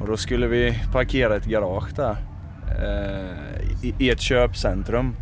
Och 0.00 0.06
då 0.06 0.16
skulle 0.16 0.46
vi 0.46 0.78
parkera 0.92 1.36
ett 1.36 1.44
garage 1.44 1.96
där. 1.96 2.16
Eh, 2.78 3.86
i, 3.86 3.94
I 3.98 4.10
ett 4.10 4.20
köpcentrum. 4.20 5.16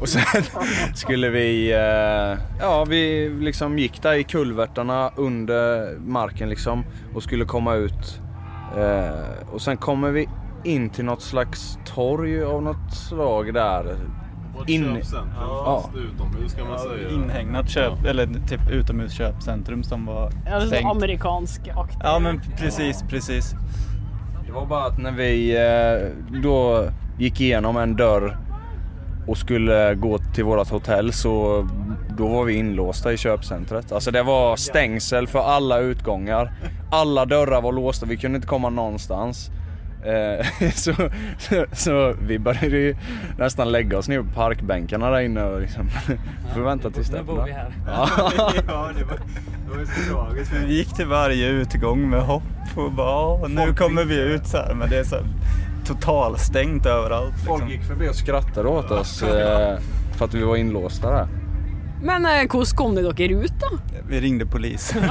Och 0.00 0.08
sen 0.08 0.42
skulle 0.94 1.28
vi, 1.28 1.72
eh, 1.72 2.38
ja 2.60 2.84
vi 2.88 3.30
liksom 3.40 3.78
gick 3.78 4.02
där 4.02 4.14
i 4.14 4.24
kulvertarna 4.24 5.10
under 5.16 5.94
marken 5.98 6.48
liksom 6.48 6.84
och 7.14 7.22
skulle 7.22 7.44
komma 7.44 7.74
ut. 7.74 8.20
Eh, 8.76 9.52
och 9.52 9.60
sen 9.60 9.76
kommer 9.76 10.10
vi 10.10 10.28
in 10.64 10.90
till 10.90 11.04
något 11.04 11.22
slags 11.22 11.78
torg 11.94 12.44
av 12.44 12.62
något 12.62 12.94
slag 12.94 13.54
där. 13.54 13.96
In- 14.66 14.94
köpcentrum 14.96 15.28
Ja. 15.40 15.80
fast 15.82 15.96
utomhus 15.96 16.54
kan 16.54 16.68
man 16.68 16.72
Ja, 16.72 16.78
säga. 16.96 17.10
inhägnat 17.10 17.68
köp, 17.70 18.04
eller 18.04 18.26
typ 18.26 18.70
utomhusköpcentrum 18.70 19.82
som 19.82 20.06
var 20.06 20.30
Ja, 20.50 20.60
stängt. 20.60 20.86
amerikansk-aktig. 20.86 22.00
Ja 22.04 22.18
men 22.18 22.40
precis, 22.58 23.04
precis. 23.08 23.54
Det 24.46 24.52
var 24.52 24.66
bara 24.66 24.84
att 24.84 24.98
när 24.98 25.12
vi 25.12 25.56
eh, 25.56 26.38
då 26.42 26.84
gick 27.18 27.40
igenom 27.40 27.76
en 27.76 27.96
dörr 27.96 28.36
och 29.26 29.36
skulle 29.38 29.94
gå 29.94 30.18
till 30.18 30.44
vårt 30.44 30.68
hotell 30.70 31.12
så 31.12 31.66
då 32.18 32.28
var 32.28 32.44
vi 32.44 32.54
inlåsta 32.54 33.12
i 33.12 33.16
köpcentret. 33.16 33.92
Alltså 33.92 34.10
det 34.10 34.22
var 34.22 34.56
stängsel 34.56 35.26
för 35.26 35.38
alla 35.38 35.78
utgångar. 35.78 36.52
Alla 36.90 37.24
dörrar 37.26 37.62
var 37.62 37.72
låsta, 37.72 38.06
vi 38.06 38.16
kunde 38.16 38.36
inte 38.36 38.48
komma 38.48 38.70
någonstans. 38.70 39.50
Eh, 40.04 40.46
så, 40.74 40.92
så, 41.38 41.64
så 41.72 42.14
vi 42.22 42.38
började 42.38 42.76
ju 42.78 42.96
nästan 43.38 43.72
lägga 43.72 43.98
oss 43.98 44.08
ner 44.08 44.22
på 44.22 44.28
parkbänkarna 44.34 45.10
där 45.10 45.20
inne 45.20 45.44
och 45.44 45.60
liksom 45.60 45.88
förvänta 46.54 46.90
tills 46.90 47.08
det 47.08 47.16
Nu 47.18 47.22
bor 47.24 47.44
vi 47.44 47.52
här. 47.52 47.72
ja, 47.86 48.90
det 48.98 49.04
var, 49.04 49.18
det 49.68 49.78
var 49.78 49.84
så 49.84 50.12
tragiskt. 50.14 50.52
Vi 50.66 50.74
gick 50.76 50.94
till 50.96 51.06
varje 51.06 51.48
utgång 51.48 52.10
med 52.10 52.20
hopp 52.22 52.42
och 52.76 52.92
bara, 52.92 53.40
"Ja, 53.42 53.46
nu 53.48 53.74
kommer 53.74 54.04
vi 54.04 54.20
ut 54.20 54.46
så 54.46 54.56
här. 54.56 54.74
Men 54.74 54.90
det 54.90 54.98
är 54.98 55.04
så 55.04 55.16
här 55.16 55.24
totalstängt 55.86 56.86
överallt. 56.86 57.34
Folk 57.46 57.60
Liksom. 57.62 57.68
gick 57.70 57.84
förbi 57.88 58.08
och 58.08 58.14
skrattade 58.14 58.68
åt 58.68 58.90
oss 58.90 59.22
eh, 59.22 59.78
för 60.16 60.24
att 60.24 60.34
vi 60.34 60.42
var 60.42 60.56
inlåsta 60.56 61.10
där. 61.10 61.26
Men 62.02 62.26
eh, 62.26 62.46
hvordan 62.48 62.76
kom 62.76 62.94
dere 62.96 63.12
dere 63.12 63.32
ut, 63.44 63.52
da? 63.60 63.66
Vi 64.08 64.20
ringde 64.20 64.46
polisen. 64.46 65.02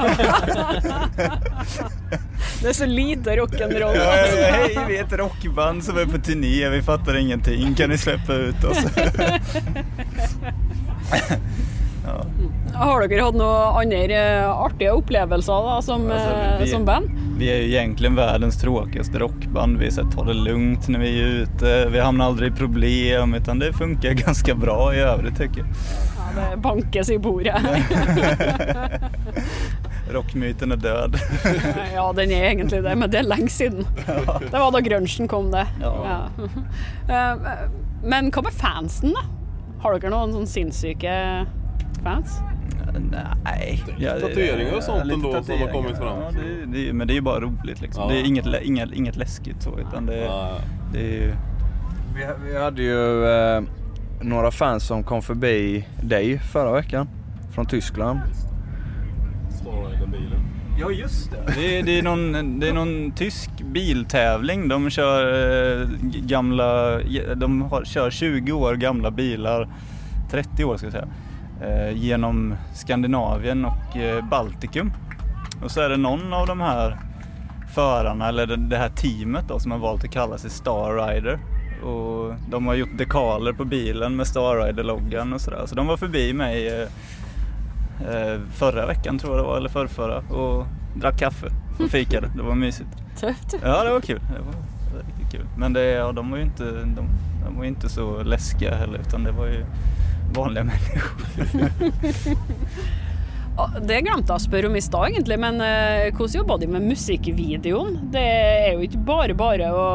Det 2.62 2.68
er 2.68 2.72
så 2.76 2.86
lite 2.86 3.30
rock'n'roll. 3.36 3.96
Ja, 3.96 4.10
Hej, 4.12 4.78
vi 4.88 4.96
är 4.98 5.04
ett 5.04 5.12
rockband 5.12 5.84
som 5.84 5.98
är 5.98 6.04
på 6.06 6.18
turné. 6.18 6.68
Vi 6.68 6.82
fattar 6.82 7.16
ingenting. 7.16 7.74
Kan 7.74 7.90
ni 7.90 7.98
släppa 7.98 8.34
ut 8.34 8.64
oss? 8.64 8.78
ja. 12.06 12.24
Har 12.74 13.08
dere 13.08 13.22
hatt 13.24 13.34
noen 13.36 13.76
andre 13.80 14.04
eh, 14.16 14.50
artige 14.50 14.90
opplevelser 14.92 15.52
da, 15.66 15.82
som, 15.82 16.10
Alltså, 16.10 16.64
vi- 16.64 16.70
som 16.70 16.84
band? 16.84 17.10
Vi 17.38 17.50
är 17.52 17.56
ju 17.56 17.68
egentligen 17.68 18.14
världens 18.16 18.60
tråkigaste 18.60 19.18
rockband. 19.18 19.78
Vi 19.78 19.90
så 19.90 20.02
tar 20.04 20.24
det 20.24 20.34
lugnt 20.34 20.88
när 20.88 20.98
vi 20.98 21.20
är 21.20 21.26
ute. 21.26 21.88
Vi 21.92 22.00
hamnar 22.00 22.24
aldrig 22.26 22.52
i 22.52 22.56
problem 22.56 23.34
utan 23.34 23.58
det 23.58 23.72
funkar 23.72 24.10
ganska 24.12 24.54
bra 24.54 24.94
i 24.94 24.98
övrigt 24.98 25.36
tycker 25.38 25.58
jag. 25.58 25.66
Ja, 26.36 26.50
det 26.50 26.56
bankes 26.56 27.10
i 27.10 27.18
bordet. 27.18 27.54
Rockmyten 30.10 30.72
är 30.72 30.76
död. 30.76 31.16
ja, 31.94 32.12
den 32.12 32.30
er 32.30 32.44
egentlig 32.44 32.82
det, 32.82 32.94
men 32.96 33.10
det 33.10 33.18
er 33.18 33.22
lenge 33.22 33.48
siden. 33.48 33.86
Det 34.50 34.58
var 34.58 34.72
da 34.72 34.80
grunchen 34.80 35.28
kom, 35.28 35.50
det. 35.50 35.66
Ja. 35.80 36.28
Eh, 37.10 37.36
Men 38.04 38.24
med 38.42 38.52
fansen, 38.52 39.10
da? 39.12 39.20
Har 39.82 39.96
dere 39.98 40.10
noen 40.12 40.30
sånn 40.32 40.46
sinnssyke 40.46 41.12
fans? 42.04 42.36
Nej. 43.10 43.82
Ja, 43.98 44.14
det- 44.14 44.20
tatueringar 44.20 44.76
och 44.76 44.82
sånt 44.82 45.04
lite 45.06 45.14
ändå 45.16 45.42
som 45.42 45.60
har 45.60 45.68
kommit 45.72 45.96
fram. 45.98 46.18
Ja, 46.22 46.30
det, 46.30 46.66
det, 46.66 46.92
men 46.92 47.06
det 47.06 47.12
är 47.12 47.14
ju 47.14 47.20
bara 47.20 47.40
roligt 47.40 47.80
liksom. 47.80 48.02
Ja. 48.02 48.08
Det 48.08 48.20
är 48.20 48.24
inget, 48.26 48.46
inget, 48.62 48.92
inget 48.92 49.16
läskigt 49.16 49.62
så 49.62 49.78
utan 49.78 50.06
det, 50.06 50.16
Ja, 50.24 50.48
det 50.92 50.98
är 50.98 51.12
ju... 51.12 51.32
Vi, 52.14 52.26
vi 52.50 52.58
hade 52.58 52.82
ju 52.82 53.24
eh, 53.26 53.62
några 54.20 54.50
fans 54.50 54.86
som 54.86 55.02
kom 55.02 55.22
förbi 55.22 55.86
dig 56.02 56.38
förra 56.38 56.72
veckan. 56.72 57.08
Från 57.54 57.66
Tyskland. 57.66 58.20
Starrider-bilen. 59.60 60.40
Ja 60.80 60.90
just 60.90 61.30
det. 61.30 61.52
Det 61.54 61.78
är, 61.78 61.82
det, 61.82 61.98
är 61.98 62.02
någon, 62.02 62.60
det 62.60 62.68
är 62.68 62.72
någon 62.72 63.12
tysk 63.12 63.50
biltävling. 63.64 64.68
De 64.68 64.90
kör 64.90 65.82
eh, 65.82 65.88
gamla, 66.02 66.98
de 67.34 67.62
har, 67.62 67.84
kör 67.84 68.10
20 68.10 68.52
år 68.52 68.74
gamla 68.74 69.10
bilar, 69.10 69.68
30 70.30 70.64
år 70.64 70.76
ska 70.76 70.86
jag 70.86 70.92
säga, 70.92 71.08
eh, 71.62 71.96
genom 71.96 72.54
Skandinavien 72.74 73.64
och 73.64 73.96
eh, 73.96 74.28
Baltikum. 74.28 74.92
Och 75.64 75.70
så 75.70 75.80
är 75.80 75.88
det 75.88 75.96
någon 75.96 76.32
av 76.32 76.46
de 76.46 76.60
här 76.60 76.98
förarna, 77.74 78.28
eller 78.28 78.46
det, 78.46 78.56
det 78.56 78.76
här 78.76 78.88
teamet 78.88 79.44
då, 79.48 79.58
som 79.58 79.70
har 79.70 79.78
valt 79.78 80.04
att 80.04 80.10
kalla 80.10 80.38
sig 80.38 80.50
Star 80.50 81.08
Rider. 81.08 81.38
Och 81.82 82.34
de 82.48 82.66
har 82.66 82.74
gjort 82.74 82.98
dekaler 82.98 83.52
på 83.52 83.64
bilen 83.64 84.16
med 84.16 84.26
Star 84.26 84.66
Rider-loggan 84.66 85.32
och 85.32 85.40
sådär. 85.40 85.66
Så 85.66 85.74
de 85.74 85.86
var 85.86 85.96
förbi 85.96 86.32
mig 86.32 86.68
eh, 86.68 86.88
eh, 88.08 88.40
förra 88.54 88.86
veckan 88.86 89.18
tror 89.18 89.36
jag 89.36 89.44
det 89.44 89.48
var, 89.48 89.56
eller 89.56 89.68
förrförra 89.68 90.18
och 90.18 90.66
drack 90.94 91.18
kaffe 91.18 91.46
och 91.78 91.90
fikade. 91.90 92.30
Det 92.36 92.42
var 92.42 92.54
mysigt. 92.54 92.90
Tøft. 93.20 93.54
Ja, 93.62 93.84
det 93.84 93.90
var 93.90 94.00
kul. 94.00 94.20
Det 94.20 94.40
var, 94.40 94.54
riktigt 95.06 95.30
kul. 95.40 95.46
Men 95.56 95.72
det, 95.72 95.84
ja, 95.84 96.12
de 96.12 96.30
var 96.30 96.38
ju 96.38 96.44
inte, 96.44 96.64
de, 96.64 97.08
de 97.44 97.56
var 97.56 97.62
ju 97.62 97.68
inte 97.68 97.88
så 97.88 98.22
läskiga 98.22 98.74
heller 98.74 98.98
utan 98.98 99.24
det 99.24 99.32
var 99.32 99.46
ju 99.46 99.64
vanliga 100.34 100.64
människor. 100.70 101.10
Det 103.80 104.00
glemte 104.00 104.32
jeg 104.32 104.38
å 104.38 104.40
spørre 104.40 104.68
om 104.70 104.76
i 104.78 104.80
stad, 104.80 105.10
egentlig, 105.10 105.36
men 105.42 105.60
eh, 105.60 106.08
hvordan 106.14 106.36
jobba 106.38 106.56
de 106.62 106.68
med 106.70 106.86
musikkvideoen? 106.88 107.98
Det 108.12 108.22
er 108.22 108.70
jo 108.72 108.86
ikke 108.86 109.00
bare 109.04 109.34
bare 109.36 109.72
å 109.74 109.88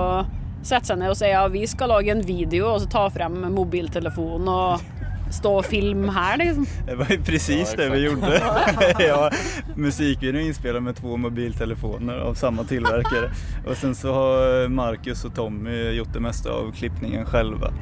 sette 0.66 0.90
seg 0.90 1.00
ned 1.00 1.14
og 1.14 1.20
si 1.20 1.30
ja, 1.30 1.46
vi 1.52 1.66
skal 1.70 1.94
lage 1.94 2.14
en 2.14 2.26
video, 2.26 2.72
og 2.74 2.82
så 2.84 2.90
ta 2.90 3.08
frem 3.14 3.38
mobiltelefonen 3.54 4.50
og 4.50 4.96
stå 5.34 5.52
og 5.60 5.66
filme 5.66 6.12
her, 6.14 6.38
liksom. 6.38 6.68
Det 6.88 6.96
var 6.96 7.06
ju 7.10 7.18
precis 7.24 7.76
Ja, 7.78 7.84
det 7.84 7.90
vi 7.90 8.04
gjorde. 8.06 8.42
ja, 9.00 9.32
musikvideon 9.76 10.46
inspelad 10.46 10.84
med 10.84 10.96
två 10.96 11.18
mobiltelefoner 11.18 12.18
av 12.18 12.34
samma 12.34 12.64
tillverkare. 12.64 13.32
Och 13.68 13.78
sen 13.78 13.96
så 13.96 14.14
har 14.14 14.68
Marcus 14.68 15.26
och 15.26 15.36
Tommy 15.36 15.92
gjort 15.92 16.14
det 16.14 16.20
mesta 16.20 16.52
av 16.52 16.72
klippningen 16.72 17.26
själva. 17.26 17.74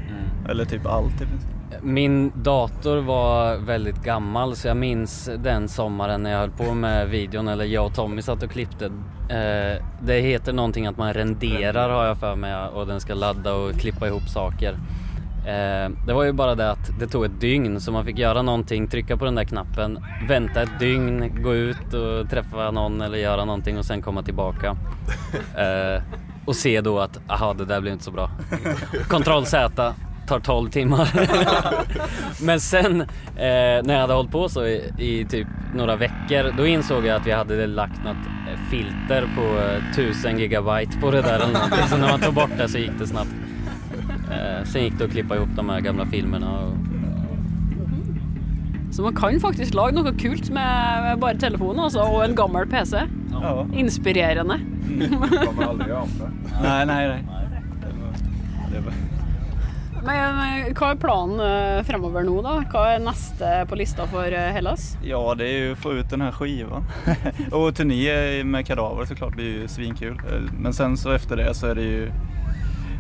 Eller 0.50 0.66
typ 0.66 0.86
allt 0.86 1.16
i 1.16 1.26
princip. 1.26 1.63
Min 1.82 2.32
dator 2.36 2.98
var 2.98 3.58
väldigt 3.58 4.04
gammal 4.04 4.56
så 4.56 4.68
jag 4.68 4.78
minns 4.78 5.30
den 5.38 5.70
sommaren 5.70 6.24
när 6.24 6.32
jag 6.32 6.40
höll 6.40 6.52
på 6.52 6.74
med 6.74 7.10
videon 7.10 7.48
eller 7.48 7.66
jag 7.66 7.86
och 7.86 7.96
Tommy 7.96 8.22
satt 8.22 8.44
och 8.44 8.52
klippte. 8.52 8.86
Eh, 9.30 9.86
det 10.02 10.20
heter 10.20 10.54
någonting 10.54 10.88
att 10.88 10.98
man 10.98 11.14
renderar 11.14 11.90
har 11.90 12.06
jag 12.06 12.18
för 12.18 12.36
mig 12.36 12.56
och 12.56 12.88
den 12.88 13.02
ska 13.02 13.14
ladda 13.14 13.54
och 13.54 13.74
klippa 13.74 14.08
ihop 14.08 14.30
saker. 14.30 14.78
Eh, 15.46 15.90
det 16.08 16.14
var 16.14 16.24
ju 16.24 16.32
bara 16.32 16.56
det 16.56 16.72
att 16.72 17.00
det 17.00 17.08
tog 17.08 17.26
ett 17.26 17.42
dygn 17.42 17.82
så 17.82 17.92
man 17.92 18.06
fick 18.06 18.18
göra 18.18 18.42
någonting, 18.42 18.88
trycka 18.88 19.18
på 19.18 19.26
den 19.26 19.36
där 19.36 19.44
knappen, 19.44 20.00
vänta 20.28 20.62
ett 20.62 20.80
dygn, 20.80 21.44
gå 21.44 21.56
ut 21.56 21.94
och 21.94 22.30
träffa 22.30 22.72
någon 22.72 23.02
eller 23.02 23.18
göra 23.18 23.46
någonting 23.46 23.78
och 23.78 23.86
sen 23.86 24.02
komma 24.02 24.24
tillbaka. 24.24 24.76
Eh, 25.58 26.04
och 26.46 26.56
se 26.56 26.82
då 26.82 27.00
att, 27.00 27.20
aha 27.28 27.54
det 27.54 27.66
där 27.66 27.82
blev 27.82 27.94
inte 27.94 28.06
så 28.06 28.12
bra. 28.12 28.30
Kontroll 29.08 29.46
Z 29.46 29.94
tar 30.28 30.40
12 30.40 30.70
timmar. 30.70 31.10
Men 32.46 32.60
sen 32.60 33.02
eh, 33.02 33.06
när 33.84 33.94
jag 33.94 34.02
hade 34.02 34.14
hållit 34.14 34.32
på 34.32 34.50
så 34.50 34.66
i, 34.66 34.92
i 34.98 35.26
typ 35.26 35.48
några 35.76 35.96
veckor, 35.96 36.54
då 36.58 36.68
insåg 36.68 37.06
jag 37.06 37.16
att 37.16 37.28
vi 37.28 37.32
hade 37.32 37.68
lagt 37.68 38.04
något 38.04 38.18
filter 38.72 39.30
på 39.36 39.42
eh, 39.42 39.90
1000 39.92 40.40
gigabyte 40.40 41.00
på 41.00 41.12
det 41.12 41.22
där 41.22 41.36
eller 41.36 41.54
någonting. 41.54 41.88
Så 41.88 41.98
när 41.98 42.08
man 42.08 42.20
tog 42.20 42.34
bort 42.34 42.58
det 42.58 42.70
så 42.70 42.78
gick 42.78 43.00
det 43.00 43.08
snabbt. 43.08 43.34
Eh, 44.32 44.66
sen 44.66 44.84
gick 44.84 44.98
det 44.98 45.06
att 45.06 45.12
klippa 45.12 45.36
ihop 45.36 45.50
de 45.56 45.70
här 45.70 45.80
gamla 45.80 46.06
filmerna. 46.06 46.60
Och... 46.60 46.74
Så 48.92 49.02
man 49.02 49.16
kan 49.16 49.40
faktiskt 49.40 49.74
laga 49.74 50.02
något 50.02 50.22
kult 50.22 50.50
med, 50.50 51.04
med 51.04 51.20
bara 51.20 51.34
telefonen 51.34 51.80
alltså, 51.80 52.00
och 52.00 52.26
en 52.26 52.36
gammal 52.36 52.68
PC. 52.68 53.02
Ja. 53.32 53.68
Inspirerande. 53.76 54.60
kommer 55.46 55.64
aldrig 55.64 55.90
göra 55.90 56.02
om 56.02 56.10
det. 56.20 56.32
Nej, 56.62 56.86
nej, 56.86 57.08
nej. 57.08 57.43
Det. 60.04 60.12
Men 60.12 60.74
hva 60.76 60.90
er 60.92 61.00
planen 61.00 61.40
eh, 61.44 61.80
fremover 61.88 62.26
nå, 62.28 62.36
da? 62.44 62.58
Hva 62.72 62.84
er 62.94 63.04
neste 63.04 63.54
på 63.70 63.80
lista 63.80 64.08
for 64.12 64.28
eh, 64.28 64.52
Hellas? 64.56 64.98
Ja, 65.04 65.36
det 65.38 65.48
är 65.48 65.58
ju 65.58 65.72
att 65.72 65.78
få 65.78 65.94
ut 65.94 66.10
den 66.10 66.22
här 66.22 66.32
skivan. 66.32 66.86
och 67.52 67.76
turné 67.76 68.44
med 68.44 68.68
Kadaver 68.68 69.06
såklart 69.06 69.36
blir 69.36 69.62
ju 69.62 69.68
svinkul. 69.68 70.22
Men 70.60 70.74
sen 70.74 70.98
så 70.98 71.12
efter 71.12 71.38
det 71.38 71.54
så 71.54 71.68
är 71.68 71.76
det 71.76 71.82
ju 71.82 72.12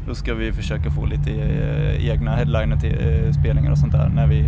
då 0.08 0.16
ska 0.16 0.34
vi 0.34 0.54
försöka 0.54 0.92
få 0.92 1.06
lite 1.06 1.32
eh, 1.32 2.10
egna 2.10 2.36
headliner 2.36 2.78
till 2.78 2.92
eh, 2.92 3.32
spelningar 3.32 3.72
och 3.72 3.78
sånt 3.78 3.92
där 3.94 4.10
när 4.10 4.28
vi 4.28 4.42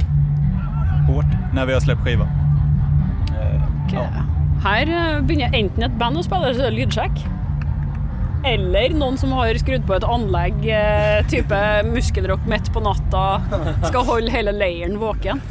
hårt 1.08 1.54
när 1.54 1.66
vi 1.66 1.74
har 1.74 1.80
släppt 1.80 2.02
skivan. 2.02 2.28
Eh, 3.30 3.62
ja. 3.94 4.08
Eh, 4.66 5.22
begynner 5.22 5.56
enten 5.56 5.84
et 5.84 5.98
band 6.00 6.18
å 6.18 6.24
spille, 6.24 6.50
eller 6.50 6.54
så 6.54 6.66
er 6.66 6.72
det 6.72 6.80
lydsjekk. 6.80 7.35
Eller 8.46 8.90
någon 8.90 9.18
som 9.18 9.32
har 9.32 9.54
skrudd 9.54 9.88
på 9.88 9.94
ett 9.94 10.04
anlägg, 10.04 10.54
eh, 10.54 11.28
typ 11.28 11.46
muskelrock 11.94 12.40
mitt 12.48 12.74
på 12.74 12.80
natta, 12.80 13.42
ska 13.84 14.00
hålla 14.00 14.32
hela 14.32 14.52
leiren 14.52 15.00
vaken. 15.00 15.42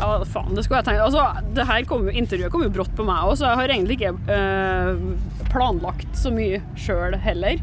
Ja, 0.00 0.24
fan, 0.24 0.54
det 0.54 0.62
skulle 0.62 0.78
jag 0.78 0.84
tenkt. 0.84 1.00
Alltså, 1.00 1.26
det 1.54 1.64
här 1.64 1.82
kom 1.82 2.10
intervjuet 2.10 2.52
kom 2.52 2.62
ju 2.62 2.68
brått 2.68 2.96
på 2.96 3.04
mig 3.04 3.22
och 3.22 3.38
så 3.38 3.44
jeg 3.44 3.56
har 3.56 3.68
egentligen 3.68 4.14
inte 4.14 4.34
eh, 4.34 4.96
planlagt 5.50 6.16
så 6.16 6.30
mycket 6.30 6.62
själv 6.76 7.16
heller. 7.16 7.60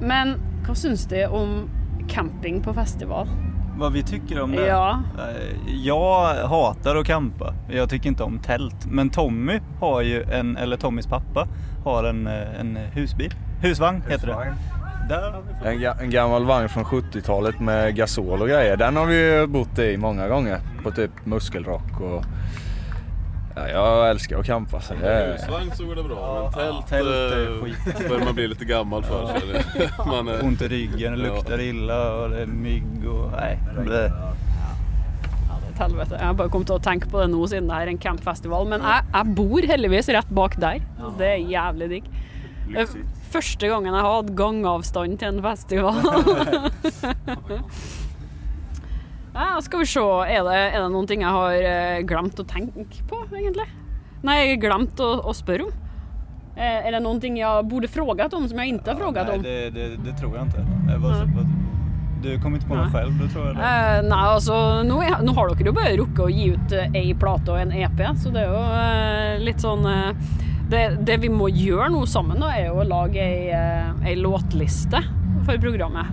Men 0.00 0.34
vad 0.68 0.76
syns 0.76 1.06
de 1.06 1.26
om 1.26 1.70
camping 2.08 2.62
på 2.62 2.74
festival? 2.74 3.28
Vad 3.78 3.92
vi 3.92 4.02
tycker 4.02 4.40
om 4.40 4.52
det? 4.52 4.66
Ja. 4.66 4.98
Eh, 5.18 5.74
Jag 5.84 6.34
hatar 6.48 6.96
att 6.96 7.06
campa. 7.06 7.54
Jag 7.70 7.90
tycker 7.90 8.08
inte 8.08 8.22
om 8.22 8.38
tält. 8.38 8.86
Men 8.90 9.10
Tommy 9.10 9.60
har 9.80 10.02
ju 10.02 10.22
en, 10.22 10.56
eller 10.56 10.76
Tommys 10.76 11.06
pappa 11.06 11.48
har 11.84 12.04
en, 12.04 12.26
eh, 12.26 12.60
en 12.60 12.76
husbil. 12.76 13.34
Husvagn 13.62 14.02
heter 14.08 14.26
det. 14.26 14.54
Där 15.08 15.22
har 15.32 15.42
vi 15.48 15.54
fått. 15.58 15.66
En, 15.66 15.78
ga- 15.78 16.00
en 16.02 16.10
gammal 16.10 16.44
vagn 16.44 16.68
från 16.68 16.84
70-talet 16.84 17.60
med 17.60 17.96
gasol 17.96 18.42
och 18.42 18.48
grejer. 18.48 18.76
Den 18.76 18.96
har 18.96 19.06
vi 19.06 19.30
ju 19.40 19.46
bott 19.46 19.78
i 19.78 19.96
många 19.96 20.28
gånger. 20.28 20.60
På 20.82 20.90
typ 20.90 21.10
muskelrock 21.24 22.00
och... 22.00 22.24
Ja, 23.58 23.68
jag 23.68 24.10
älskar 24.10 24.38
att 24.38 24.46
campa 24.46 24.80
så 24.80 24.94
det 24.94 25.12
är... 25.12 25.32
Husvagn 25.32 25.70
så 25.76 25.84
går 25.84 25.94
det 25.94 26.02
bra, 26.02 26.42
men 26.42 26.52
tält, 26.52 26.88
tält 26.88 27.08
är 27.08 27.56
eh, 27.56 27.62
skit. 27.62 28.08
börjar 28.08 28.24
man 28.24 28.34
bli 28.34 28.48
lite 28.48 28.64
gammal 28.64 29.02
för. 29.02 29.26
Så 29.26 29.34
är 29.34 29.52
det, 29.52 29.92
man 30.06 30.28
är, 30.28 30.44
Ont 30.44 30.62
i 30.62 30.68
ryggen, 30.68 31.12
det 31.12 31.18
luktar 31.18 31.60
illa 31.60 32.14
och 32.14 32.30
det 32.30 32.42
är 32.42 32.46
mygg 32.46 33.08
och... 33.08 33.30
Nej. 33.32 33.58
blä. 33.84 34.12
Helvete. 35.78 36.16
Jeg 36.18 36.26
har 36.26 36.34
bare 36.34 36.50
kommet 36.50 36.66
til 36.66 36.74
å 36.74 36.82
tenke 36.82 37.06
på 37.10 37.20
det 37.20 37.28
nå 37.30 37.44
siden 37.46 37.68
det 37.70 37.76
er 37.78 37.90
en 37.92 38.00
campfestival. 38.02 38.66
Men 38.66 38.82
jeg, 38.82 39.04
jeg 39.14 39.34
bor 39.38 39.68
heldigvis 39.70 40.10
rett 40.16 40.32
bak 40.34 40.56
der. 40.58 40.82
Så 40.98 41.12
det 41.20 41.28
er 41.36 41.44
jævlig 41.52 41.88
digg. 41.92 42.08
Det 42.72 42.88
første 43.30 43.70
gangen 43.70 43.94
jeg 43.94 44.02
har 44.02 44.16
hatt 44.16 44.34
gangavstand 44.36 45.20
til 45.22 45.28
en 45.36 45.42
festival. 45.44 46.02
ja, 49.38 49.58
skal 49.62 49.82
vi 49.82 49.90
se. 49.90 50.04
Er 50.28 50.46
det, 50.46 50.56
er 50.72 50.80
det 50.82 50.88
noen 50.94 51.10
ting 51.10 51.22
jeg 51.24 51.34
har 51.34 51.68
eh, 51.72 51.98
glemt 52.08 52.40
å 52.40 52.46
tenke 52.48 53.04
på, 53.10 53.22
egentlig? 53.32 53.68
Nei, 54.26 54.56
glemt 54.58 54.98
å, 55.00 55.12
å 55.30 55.34
spørre 55.36 55.68
om. 55.68 55.76
Eh, 56.58 56.86
Är 56.86 56.92
det 56.92 57.00
någonting 57.00 57.38
jag 57.38 57.66
borde 57.66 57.88
frågat 57.88 58.34
om 58.34 58.48
som 58.48 58.58
jag 58.58 58.66
inte 58.66 58.90
har 58.90 58.98
frågat 58.98 59.26
Nej, 59.26 59.36
om? 59.36 59.42
det, 59.42 59.70
det, 59.70 59.96
det 60.04 60.12
tror 60.12 60.36
jag 60.36 60.46
inte. 60.46 60.58
Eh, 60.58 60.98
vad, 60.98 61.12
vad, 61.12 61.46
du 62.22 62.40
kommer 62.40 62.56
inte 62.56 62.68
på 62.68 62.74
något 62.74 62.92
Nej. 62.92 63.02
själv, 63.02 63.18
du 63.18 63.28
tror 63.28 63.46
jag 63.46 63.56
det? 63.56 63.62
Eh, 63.62 64.02
nei, 64.02 64.24
altså 64.26 64.82
nå, 64.82 65.02
er, 65.02 65.22
nå 65.22 65.32
har 65.32 65.52
dere 65.52 65.70
jo 65.70 65.74
bare 65.76 65.94
rukket 66.00 66.22
å 66.24 66.28
gi 66.32 66.48
ut 66.56 66.74
eh, 66.74 66.96
ei 66.98 67.14
plate 67.14 67.54
og 67.54 67.60
en 67.62 67.72
EP, 67.72 68.02
så 68.18 68.32
det 68.34 68.42
jo 68.42 68.58
eh, 68.58 69.38
litt 69.38 69.62
sånn 69.62 69.86
eh, 69.86 70.10
det, 70.68 70.82
det 71.06 71.20
vi 71.22 71.30
må 71.30 71.46
gjøre 71.48 71.92
nå 71.94 72.02
sammen, 72.10 72.42
da, 72.42 72.50
er 72.56 72.72
jo 72.72 72.80
å 72.82 72.88
lage 72.90 73.22
ei, 73.22 73.52
eh, 73.54 73.92
ei 74.10 74.16
låtliste 74.18 75.04
for 75.46 75.62
programmet. 75.62 76.10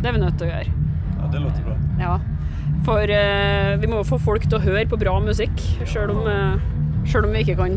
Det 0.00 0.08
er 0.08 0.16
vi 0.16 0.22
til 0.22 0.46
å 0.46 0.52
gjøre. 0.52 0.76
Ja, 1.18 1.32
det 1.32 1.42
låter 1.42 1.66
bra. 1.66 1.74
Ja. 1.98 2.14
For 2.86 3.12
eh, 3.12 3.76
vi 3.80 3.88
må 3.90 4.00
jo 4.00 4.06
få 4.14 4.18
folk 4.22 4.46
til 4.48 4.58
å 4.58 4.62
høre 4.64 4.86
på 4.88 4.98
bra 5.00 5.18
musikk, 5.22 5.56
sjøl 5.88 6.12
om, 6.14 6.22
eh, 6.30 7.16
om 7.20 7.34
vi 7.34 7.42
ikke 7.44 7.58
kan 7.60 7.76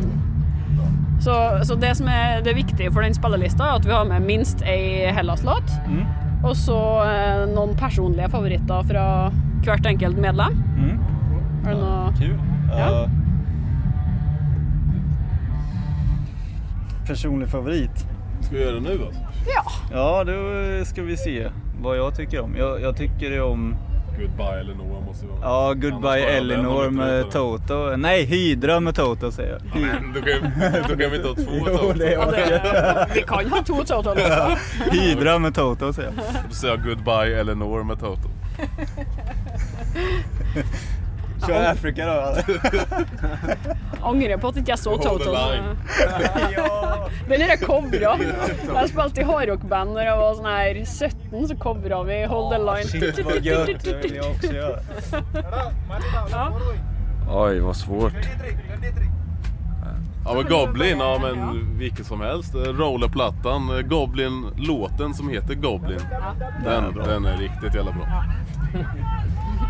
så, 1.23 1.33
så 1.63 1.75
det 1.79 1.93
som 1.95 2.07
er 2.11 2.41
det 2.43 2.51
viktige 2.57 2.91
for 2.91 3.05
den 3.05 3.13
spillelista, 3.15 3.63
er 3.63 3.77
at 3.79 3.85
vi 3.87 3.93
har 3.95 4.03
med 4.09 4.25
minst 4.27 4.59
ei 4.67 5.07
Hellas-låt. 5.15 5.71
Mm. 5.87 6.03
Og 6.43 6.55
så 6.59 6.79
eh, 7.05 7.43
noen 7.47 7.77
personlige 7.79 8.27
favoritter 8.33 8.83
fra 8.89 9.05
hvert 9.63 9.87
enkelt 9.87 10.19
medlem. 10.19 10.57
Mm. 10.75 10.97
Er 11.63 11.69
det 11.69 11.77
noe 11.79 12.11
Kul. 12.17 12.35
Ja. 12.73 12.89
Ja. 12.89 13.05
Personlig 17.07 17.47
favorit? 17.51 18.07
ska 18.43 18.55
vi 18.55 18.63
göra 18.63 18.75
det 18.75 18.81
nu 18.81 19.05
alltså? 19.05 19.21
Ja. 19.55 19.63
Ja, 19.91 20.23
då 20.23 20.85
ska 20.85 21.03
vi 21.03 21.17
se 21.17 21.49
vad 21.81 21.97
jag 21.97 22.15
tycker 22.15 22.41
om. 22.41 22.55
Jag, 22.55 22.81
jag 22.81 22.97
tycker 22.97 23.41
om 23.41 23.75
Goodbye 24.19 24.59
Elinor 24.59 25.01
måste 25.05 25.25
vara. 25.25 25.39
ja, 25.41 25.73
Goodbye 25.73 26.25
vi 26.37 26.89
med. 26.89 27.31
Toto. 27.31 27.95
Nej, 27.97 28.23
Hydra 28.25 28.79
med 28.79 28.95
Toto 28.95 29.31
säger 29.31 29.51
jag. 29.51 29.61
Men 29.81 30.13
då 30.13 30.21
kan, 30.21 30.51
då 30.89 30.95
kan 30.97 31.11
vi 31.11 31.15
inte 31.17 31.27
ha 31.27 31.35
två 31.35 31.65
Toto. 31.65 31.93
det 31.93 32.11
Ja, 32.11 32.25
det, 32.31 33.07
vi 33.15 33.21
kan 33.21 33.45
ha 33.51 33.63
to 33.63 33.83
Toto-låter. 33.83 34.59
Hydra 34.91 35.39
med 35.39 35.55
Toto 35.55 35.93
säger 35.93 36.11
jag. 36.17 36.25
Då 36.49 36.55
säger 36.55 36.73
jag 36.75 36.83
Goodbye 36.83 37.39
Elinor 37.39 37.83
med 37.83 37.99
Toto. 37.99 38.29
Kör 41.47 41.71
Afrika 41.71 42.05
då. 42.05 42.35
Angrer 44.07 44.37
på 44.37 44.47
at 44.47 44.57
ikke 44.57 44.71
jeg 44.73 44.79
så 44.79 44.89
Hold 44.89 45.01
the 45.01 45.07
Toto. 45.09 45.31
Den 47.29 47.41
er 47.41 47.57
covra. 47.61 48.17
Jeg 48.19 48.89
spilte 48.91 49.21
i 49.21 49.27
hardrockband 49.27 49.95
da 49.95 50.07
jeg 50.07 50.17
var 50.19 50.35
sånn 50.39 50.49
her 50.51 50.81
17, 50.85 51.47
så 51.51 51.55
covra 51.59 52.01
vi 52.07 52.23
Hold 52.31 52.51
the 52.53 52.59
Line. 52.63 52.89
Shit 52.91 53.25
vad 53.25 53.39
gött, 53.45 53.83
det 53.83 53.95
vill 54.03 54.15
jag 54.15 54.31
också 54.31 54.53
göra. 54.53 54.79
Oj, 57.29 57.59
vad 57.59 57.75
svårt. 57.75 58.27
Ja 60.25 60.33
men 60.33 60.45
Goblin, 60.45 60.99
ja 60.99 61.19
men 61.21 61.67
vilket 61.77 62.05
som 62.05 62.21
helst. 62.21 62.55
Rollerplattan, 62.55 63.77
eh, 63.77 63.81
Goblin-låten 63.81 65.13
som 65.13 65.29
heter 65.29 65.53
Goblin. 65.53 65.99
Den, 66.63 66.93
den 66.93 67.25
är 67.25 67.37
riktigt 67.37 67.75
jävla 67.75 67.91
bra. 67.91 68.23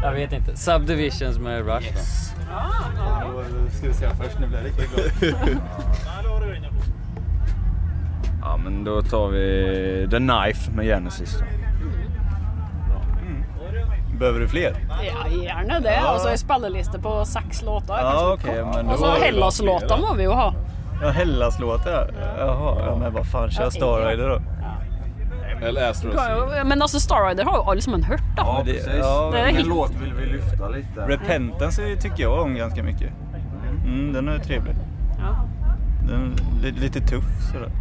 Jag 0.04 0.12
vet 0.12 0.34
inte. 0.34 0.58
Subdivisions 0.58 1.40
med 1.40 1.66
Rush 1.66 1.94
då. 1.94 2.00
Då 3.34 3.70
ska 3.78 3.88
vi 3.88 3.94
se 3.94 4.10
först, 4.10 4.40
nu 4.40 4.48
blir 4.48 4.58
jag 4.58 4.68
riktigt 4.68 5.20
glad. 5.22 5.58
Ja, 8.42 8.58
men 8.58 8.84
då 8.84 9.02
tar 9.02 9.28
vi 9.28 10.08
The 10.12 10.18
Knife 10.18 10.72
med 10.72 10.86
Genesis 10.86 11.38
då. 11.40 11.46
Behöver 14.20 14.40
du 14.40 14.48
fler? 14.48 14.76
Ja, 14.90 15.28
gjerne 15.28 15.80
det. 15.80 16.00
Altså 16.00 16.30
ei 16.30 16.38
spilleliste 16.38 17.00
på 17.00 17.26
seks 17.26 17.62
låter. 17.62 17.94
Ja, 17.94 18.34
okej, 18.34 18.66
men 18.66 18.90
Og 18.90 19.00
så 19.00 19.06
då... 19.06 19.12
Hellas-låter 19.12 19.98
må 19.98 20.14
vi 20.14 20.24
jo 20.24 20.32
ha. 20.32 20.54
Ja, 21.02 21.10
Hellas-låtar. 21.10 22.14
Jaha, 22.38 22.78
ja, 22.86 22.96
men 22.96 23.14
vad 23.14 23.28
fan, 23.28 23.52
kör 23.52 23.70
Starrider 23.70 24.30
då. 24.30 24.42
Eller 25.68 25.90
Astro 25.90 26.12
Kan 26.12 26.32
jo- 26.32 26.66
Men 26.66 26.82
altså, 26.82 27.00
Starrider 27.00 27.44
har 27.46 27.56
jo 27.58 27.64
alle 27.72 27.82
sammen 27.82 28.04
hørt, 28.04 28.24
da. 28.38 28.44
Ja, 28.46 28.64
det- 28.66 28.98
ja, 28.98 29.30
Det 29.34 29.40
är 29.40 29.46
Vilken 29.46 29.68
låt 29.68 29.92
vill 29.92 30.14
vi 30.14 30.26
lyfta 30.26 30.68
lite? 30.70 31.02
Repentance 31.08 31.96
tycker 32.02 32.24
jag 32.24 32.42
om 32.42 32.56
ganska 32.56 32.84
mycket. 32.84 33.10
Mm, 33.86 34.14
den 34.14 34.28
är 34.30 34.40
trevlig. 34.40 34.76
Ja. 35.20 35.36
Den 36.08 36.22
är 36.34 36.62
li- 36.64 36.72
lite 36.80 37.00
tuff 37.02 37.24
sådär. 37.52 37.72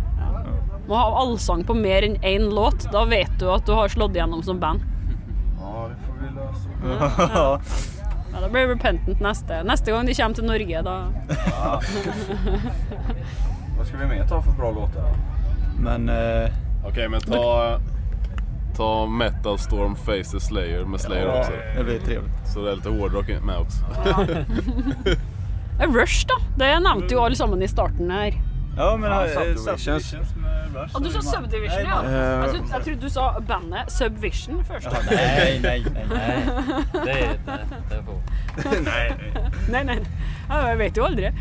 Må 0.88 0.94
ha 0.96 1.20
allsang 1.20 1.64
på 1.64 1.74
mer 1.74 2.02
enn 2.02 2.16
én 2.22 2.50
låt. 2.54 2.92
Da 2.92 3.04
vet 3.04 3.38
du 3.38 3.50
at 3.50 3.66
du 3.66 3.72
har 3.72 3.88
slått 3.88 4.10
igjennom 4.14 4.42
som 4.42 4.60
band. 4.60 4.80
Ja, 5.60 5.88
det 5.88 5.96
får 6.06 6.14
vi 6.20 6.34
lösa. 6.34 6.68
Ja. 7.34 7.60
Ja, 8.34 8.40
Da 8.40 8.48
blir 8.48 8.66
Repentant 8.66 9.20
neste. 9.20 9.62
Neste 9.62 9.90
gang 9.90 10.06
de 10.06 10.14
kommer 10.14 10.34
til 10.34 10.44
Norge, 10.44 10.82
da 10.82 11.02
Vad 13.78 13.86
ska 13.86 13.96
vi 13.96 14.06
mer 14.06 14.24
ta 14.28 14.42
för 14.42 14.52
bra 14.52 14.70
låtar? 14.70 15.04
Men 15.78 16.08
eh, 16.08 16.50
Okej 16.84 17.08
men 17.08 17.20
ta, 17.20 17.78
ta 18.76 19.06
Metal 19.06 19.58
Storm 19.58 19.96
Face 19.96 20.24
the 20.32 20.40
Slayer 20.40 20.84
med 20.84 21.00
Slayer 21.00 21.38
också. 21.40 21.52
det 21.76 21.84
blir 21.84 21.98
trevligt. 22.00 22.48
Så 22.54 22.64
det 22.64 22.70
är 22.72 22.76
lite 22.76 22.88
hårdrock 22.88 23.28
med 23.28 23.56
också. 23.58 23.78
Eh, 25.80 25.92
Rush, 25.92 26.26
da. 26.26 26.34
Det 26.56 26.80
nevnte 26.80 27.14
jo 27.14 27.20
alle 27.20 27.36
sammen 27.36 27.62
i 27.62 27.68
starten 27.68 28.10
her. 28.10 28.34
Ja 28.76 28.96
men 28.96 29.10
Ja, 29.10 29.26
Subdivisions. 29.28 29.84
Subdivisions 29.84 30.36
med 30.36 30.74
Rush. 30.74 30.90
Ja, 30.94 31.00
du 31.00 31.10
sa 31.10 31.20
Subdivision 31.22 31.82
Nej, 31.82 31.86
ja. 31.88 32.04
Eh, 32.04 32.12
Jag 32.14 32.50
trodde, 32.50 32.84
trodde 32.84 33.00
du 33.00 33.10
sa 33.10 33.40
bandet 33.48 33.92
Subvision 33.92 34.64
först. 34.64 34.86
Jaha, 34.86 34.96
Nej, 35.10 35.60
nej, 35.62 35.84
nej. 35.94 36.06
Nej, 36.10 36.42
det 37.04 37.10
är 37.10 37.38
det, 37.46 37.64
det 37.90 38.02
får. 38.04 38.80
nej. 38.84 39.14
Nei, 39.70 39.84
nei. 39.84 39.98
Ja, 40.48 40.68
jeg 40.68 40.78
vet 40.78 40.96
jo 40.96 41.04
aldri. 41.04 41.32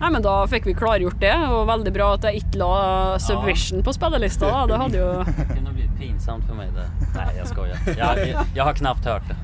Nei, 0.00 0.10
men 0.10 0.22
Da 0.22 0.46
fikk 0.46 0.66
vi 0.66 0.74
klargjort 0.74 1.20
det, 1.20 1.34
og 1.48 1.66
veldig 1.68 1.92
bra 1.92 2.12
at 2.14 2.24
jeg 2.28 2.42
ikke 2.42 2.58
la 2.58 3.18
Subvision 3.18 3.82
på 3.82 3.92
spillelista. 3.92 4.46
da. 4.50 4.66
Det 4.66 4.76
hadde 4.82 4.98
jo 4.98 5.24
Det 5.38 5.54
kunde 5.54 5.72
bli 5.72 5.90
pinsamt 5.98 6.44
för 6.46 6.54
mig 6.54 6.68
det. 6.74 6.88
Nej 7.16 7.34
jag 7.38 7.46
skojar. 7.48 7.76
Jag, 7.98 8.28
jag, 8.28 8.44
jag 8.54 8.64
har 8.64 8.72
knappt 8.74 9.04
hört 9.04 9.22
det. 9.28 9.36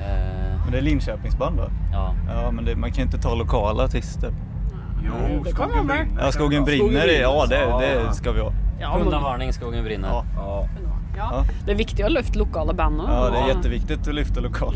Eh, 0.00 0.60
Men 0.64 0.72
det 0.72 0.78
är 0.78 0.82
Linköpingsband 0.82 1.56
va? 1.58 1.70
ja. 1.92 2.14
Ja 2.28 2.50
men 2.50 2.64
det, 2.64 2.76
man 2.76 2.90
kan 2.90 2.96
ju 2.96 3.02
inte 3.02 3.18
ta 3.18 3.34
lokala 3.34 3.84
artister. 3.84 4.32
Jo, 5.06 5.42
Det 5.44 5.52
kan 5.52 5.68
skogen 5.70 5.86
brinner. 5.86 6.24
Ja, 6.24 6.32
Skogen 6.32 6.64
brinner, 6.64 7.06
det- 7.06 7.18
ja 7.20 7.46
det, 7.48 7.60
Ja. 7.60 7.78
det 8.08 8.14
ska 8.14 8.32
vi 8.32 8.40
ha. 8.40 8.52
ja, 8.80 8.92
men, 8.98 9.06
Undanvarning, 9.06 9.52
skogen 9.52 9.84
brinner. 9.84 10.08
Ja. 10.08 10.68
Ja. 11.16 11.28
ja. 11.30 11.44
Det 11.66 11.72
er 11.74 11.78
viktig 11.78 12.04
å 12.06 12.08
løfte 12.12 12.38
lokale 12.40 12.74
band 12.76 13.00
òg. 13.04 13.08
Ja, 13.10 13.30
det 13.30 13.38
är 13.38 13.48
jätteviktigt 13.48 14.08
att 14.08 14.14
lyfta 14.14 14.40
lokal. 14.40 14.74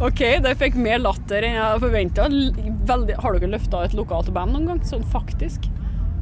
OK, 0.00 0.18
det 0.18 0.54
fikk 0.58 0.74
mer 0.74 0.98
latter 0.98 1.42
enn 1.46 1.54
jeg 1.58 1.80
forventa. 1.84 2.22
Har 3.22 3.38
dere 3.38 3.46
løfta 3.54 3.84
et 3.86 3.94
lokalt 3.96 4.30
band 4.34 4.52
noen 4.56 4.66
gang? 4.72 4.80
Sånn 4.88 5.06
faktisk? 5.14 5.60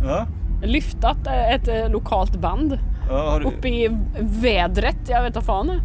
Ja, 0.03 0.27
Lyfta 0.63 1.11
et, 1.11 1.27
et 1.27 1.69
eh, 1.71 1.89
lokalt 1.91 2.37
band 2.43 2.77
ja 3.09 3.23
har, 3.33 3.41
du, 3.43 3.47
oppe 3.51 3.69
i 3.69 3.89
vedret? 4.21 5.09
Jeg 5.11 5.23
vet 5.25 5.35
da 5.35 5.43
faen. 5.43 5.81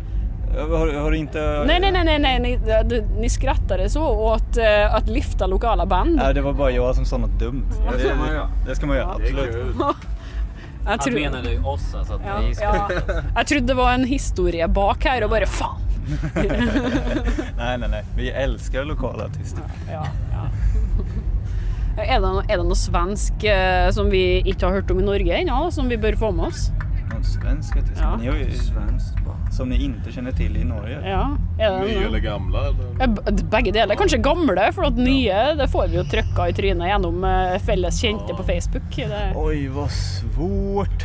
Jeg. 0.56 0.64
har, 0.78 0.94
har 1.02 1.12
du 1.12 1.18
inte... 1.18 1.64
Nej, 1.68 1.80
nej, 1.80 1.92
nej, 1.92 2.04
nej, 2.06 2.20
nej. 2.20 2.40
Ni, 2.40 2.58
det- 2.86 3.06
ni 3.20 3.30
skrattade 3.30 3.90
så 3.90 4.08
åt 4.08 4.58
eh, 4.58 4.96
att 4.96 5.08
lyfta 5.10 5.48
lokala 5.48 5.86
band. 5.86 6.16
Nej, 6.16 6.34
det 6.34 6.42
var 6.42 6.54
bara 6.54 6.72
jag 6.72 6.96
som 6.96 7.06
sa 7.06 7.18
något 7.18 7.40
dumt. 7.40 7.64
Det 7.94 8.00
ska 8.00 8.16
man 8.16 8.28
göra. 8.34 8.50
Det 8.68 8.76
ska 8.76 8.86
man 8.86 8.98
göra, 8.98 9.18
Det 9.18 9.24
är 9.24 9.28
absolut. 9.28 9.76
Jag, 9.80 9.96
Han 10.86 11.00
tro, 11.00 11.14
menade 11.14 11.52
ju 11.52 11.64
oss 11.64 11.96
alltså 11.96 12.14
att 12.14 12.22
ja, 12.28 12.40
vi 12.48 12.56
ska... 12.56 12.66
ja. 12.66 12.90
jag 13.36 13.48
trodde 13.48 13.66
det 13.66 13.74
var 13.74 13.92
en 13.94 14.04
historia 14.04 14.68
bak 14.68 15.06
här 15.06 15.24
och 15.24 15.30
bara 15.30 15.46
fan. 15.46 15.82
Nej, 17.58 17.78
nej, 17.78 17.90
nej. 17.90 18.04
Vi 18.18 18.30
älskar 18.30 18.84
lokala 18.86 19.26
artister. 19.26 19.64
Ja, 19.92 20.06
ja. 20.32 20.44
Er 21.98 22.20
det, 22.22 22.30
er 22.54 22.58
det 22.62 22.64
noe 22.68 22.78
svensk 22.78 23.44
eh, 23.50 23.88
som 23.92 24.12
vi 24.14 24.20
ikke 24.46 24.68
har 24.68 24.76
hørt 24.78 24.92
om 24.94 25.00
i 25.02 25.06
Norge 25.06 25.40
ennå, 25.42 25.72
som 25.74 25.88
vi 25.90 25.98
bør 25.98 26.14
få 26.20 26.30
med 26.32 26.46
oss? 26.52 26.68
Någon 27.36 27.44
svensk 27.44 27.78
artist. 27.78 28.02
Ja. 28.02 28.16
Ni 28.18 28.28
har 28.28 28.36
ju, 28.36 28.52
Svenskt 28.52 29.16
bara. 29.26 29.52
som 29.52 29.70
ni 29.70 29.84
inte 29.84 30.12
känner 30.12 30.32
till 30.32 30.58
i 30.58 30.64
Norge. 30.64 31.10
Ja, 31.10 31.38
noe? 31.58 32.06
eller 32.06 32.20
gamla 32.20 32.60
eller? 32.68 32.86
Ja, 33.00 33.08
Begge 33.52 33.72
deler. 33.72 33.96
Kanskje 33.96 34.18
gamle, 34.18 34.72
for 34.72 34.86
at 34.86 34.94
nye 34.98 35.56
det 35.56 35.68
får 35.68 35.88
vi 35.88 35.98
jo 35.98 36.04
trykka 36.04 36.50
i 36.50 36.54
trynet 36.54 36.88
gjennom 36.88 37.24
eh, 37.24 37.60
felles 37.60 38.02
kjente 38.02 38.34
på 38.34 38.44
Facebook. 38.44 38.96
Det, 38.96 39.34
Oj, 39.36 39.68
vad 39.68 39.92
svårt. 39.92 41.04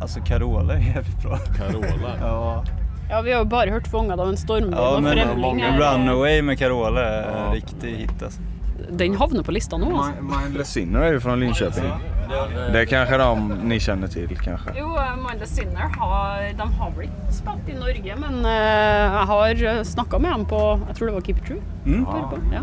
Alltså 0.00 0.20
Carola 0.20 0.74
är 0.74 0.78
jävligt 0.80 1.22
bra. 1.22 1.36
Carola. 1.38 2.14
Ja, 2.20 2.64
ja, 3.10 3.20
vi 3.22 3.32
har 3.32 3.38
jo 3.38 3.44
bare 3.44 3.70
hørt 3.70 3.86
'Fångad 3.88 4.20
av 4.20 4.28
en 4.28 4.36
stormvind' 4.36 4.74
ja 4.76 5.00
'Fremling'. 5.00 5.60
her. 5.60 5.78
Runaway 5.78 6.42
med 6.42 6.58
Carola 6.58 7.00
är 7.04 7.22
en 7.22 7.46
Ja. 7.48 7.54
riktig 7.54 7.94
hit 7.96 8.22
alltså. 8.22 8.40
Den 8.90 9.16
havner 9.16 9.42
på 9.42 9.52
lista 9.52 9.76
nå, 9.76 9.86
altså. 9.96 10.12
Mi- 10.22 10.40
Mindless 10.42 10.68
Sinner 10.72 11.00
är 11.00 11.12
ju 11.12 11.20
från 11.20 11.40
Linköping. 11.40 11.84
Det 12.72 12.80
är 12.80 12.84
kanske 12.84 13.16
de 13.16 13.48
ni 13.48 13.80
känner 13.80 14.08
till 14.08 14.38
kanske. 14.38 14.70
Jo, 14.76 14.96
eh, 14.96 15.16
Mindless 15.28 15.56
Sinner 15.56 15.88
har, 15.98 16.52
de 16.58 16.72
har 16.72 17.02
ikke 17.02 17.32
spilt 17.32 17.68
i 17.68 17.74
Norge, 17.74 18.16
men 18.16 18.44
eh, 18.44 18.52
jeg 19.18 19.26
har 19.26 19.84
snakka 19.84 20.18
med 20.18 20.30
dem 20.30 20.46
på 20.46 20.80
Jeg 20.86 20.96
tror 20.96 21.06
det 21.06 21.14
var 21.14 21.20
Keep 21.20 21.38
It 21.38 21.46
True. 21.46 21.62
Mm. 21.86 22.06
Ja, 22.12 22.30
ja. 22.52 22.60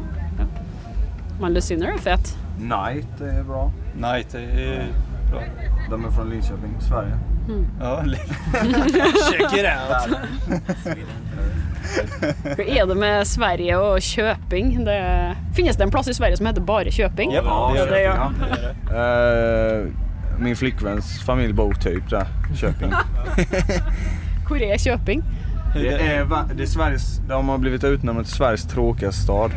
Mindless 1.42 1.66
Sinner 1.66 1.88
är 1.88 1.98
fet. 1.98 2.38
Night 2.60 3.22
är 3.22 3.44
bra. 3.44 3.72
Night 3.96 4.36
är 4.36 4.86
bra. 5.36 5.44
De 5.90 6.06
är 6.06 6.10
från 6.12 6.30
Linköping, 6.30 6.76
Sverige. 6.80 7.18
Ja, 7.80 8.04
check 9.32 9.54
it 9.54 9.66
out. 9.66 10.18
Hva 12.56 12.64
er 12.66 12.86
det 12.90 12.96
med 12.98 13.28
Sverige 13.30 13.78
og 13.78 14.00
Kjøping? 14.02 14.72
Det, 14.88 14.96
finnes 15.56 15.78
det 15.78 15.84
en 15.86 15.92
plass 15.94 16.08
i 16.10 16.14
Sverige 16.18 16.38
som 16.40 16.46
heter 16.50 16.62
bare 16.66 16.92
Kjøping? 16.92 17.32
Japp, 17.36 17.46
det 17.46 17.80
gör 17.80 17.86
det 17.86 17.92
det. 17.92 18.02
gör- 18.02 18.16
Ja, 18.16 18.32
det 18.40 18.48
gör 18.50 18.74
det. 18.90 19.82
Eh, 19.86 20.40
min 20.40 20.56
flickväns 20.56 21.22
familj 21.26 21.54
bor 21.54 21.74
typ 21.74 22.10
där, 22.10 22.26
Köping. 22.56 22.92
Hvor 24.48 24.62
er 24.62 24.78
Kjøping? 24.78 25.24
Det 25.74 25.88
är, 25.90 26.26
det 26.56 26.64
är 26.64 26.68
Sveriges, 26.68 27.18
de 27.30 27.50
har 27.50 27.58
blivit 27.58 27.84
utnämnda 27.84 28.24
till 28.24 28.34
Sveriges 28.34 28.64
tråkigaste 28.68 29.22
stad. 29.24 29.52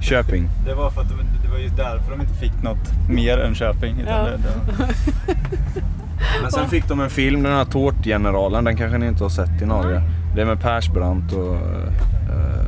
Köping. 0.00 0.48
Det 0.66 0.74
var 0.74 0.90
för 0.90 1.00
att 1.00 1.08
de, 1.08 1.14
det 1.42 1.48
var 1.52 1.58
just 1.58 1.76
därför 1.76 2.10
de 2.10 2.20
inte 2.20 2.34
fick 2.34 2.62
något 2.62 2.92
mer 3.08 3.38
än 3.38 3.54
Köping. 3.54 4.00
Utan 4.00 4.14
Ja. 4.14 4.22
det, 4.24 4.36
det, 4.36 5.82
Men 6.42 6.50
sen 6.52 6.68
fick 6.68 6.88
de 6.88 7.00
en 7.00 7.10
film, 7.10 7.42
den 7.42 7.52
här 7.52 7.64
Tårtgeneralen, 7.64 8.64
den 8.64 8.76
kanske 8.76 8.98
ni 8.98 9.06
inte 9.06 9.24
har 9.24 9.28
sett 9.28 9.62
i 9.62 9.66
Norge. 9.66 10.02
Det 10.34 10.40
är 10.42 10.46
med 10.46 10.60
Persbrandt 10.60 11.32
och... 11.32 11.54
eh, 11.54 12.66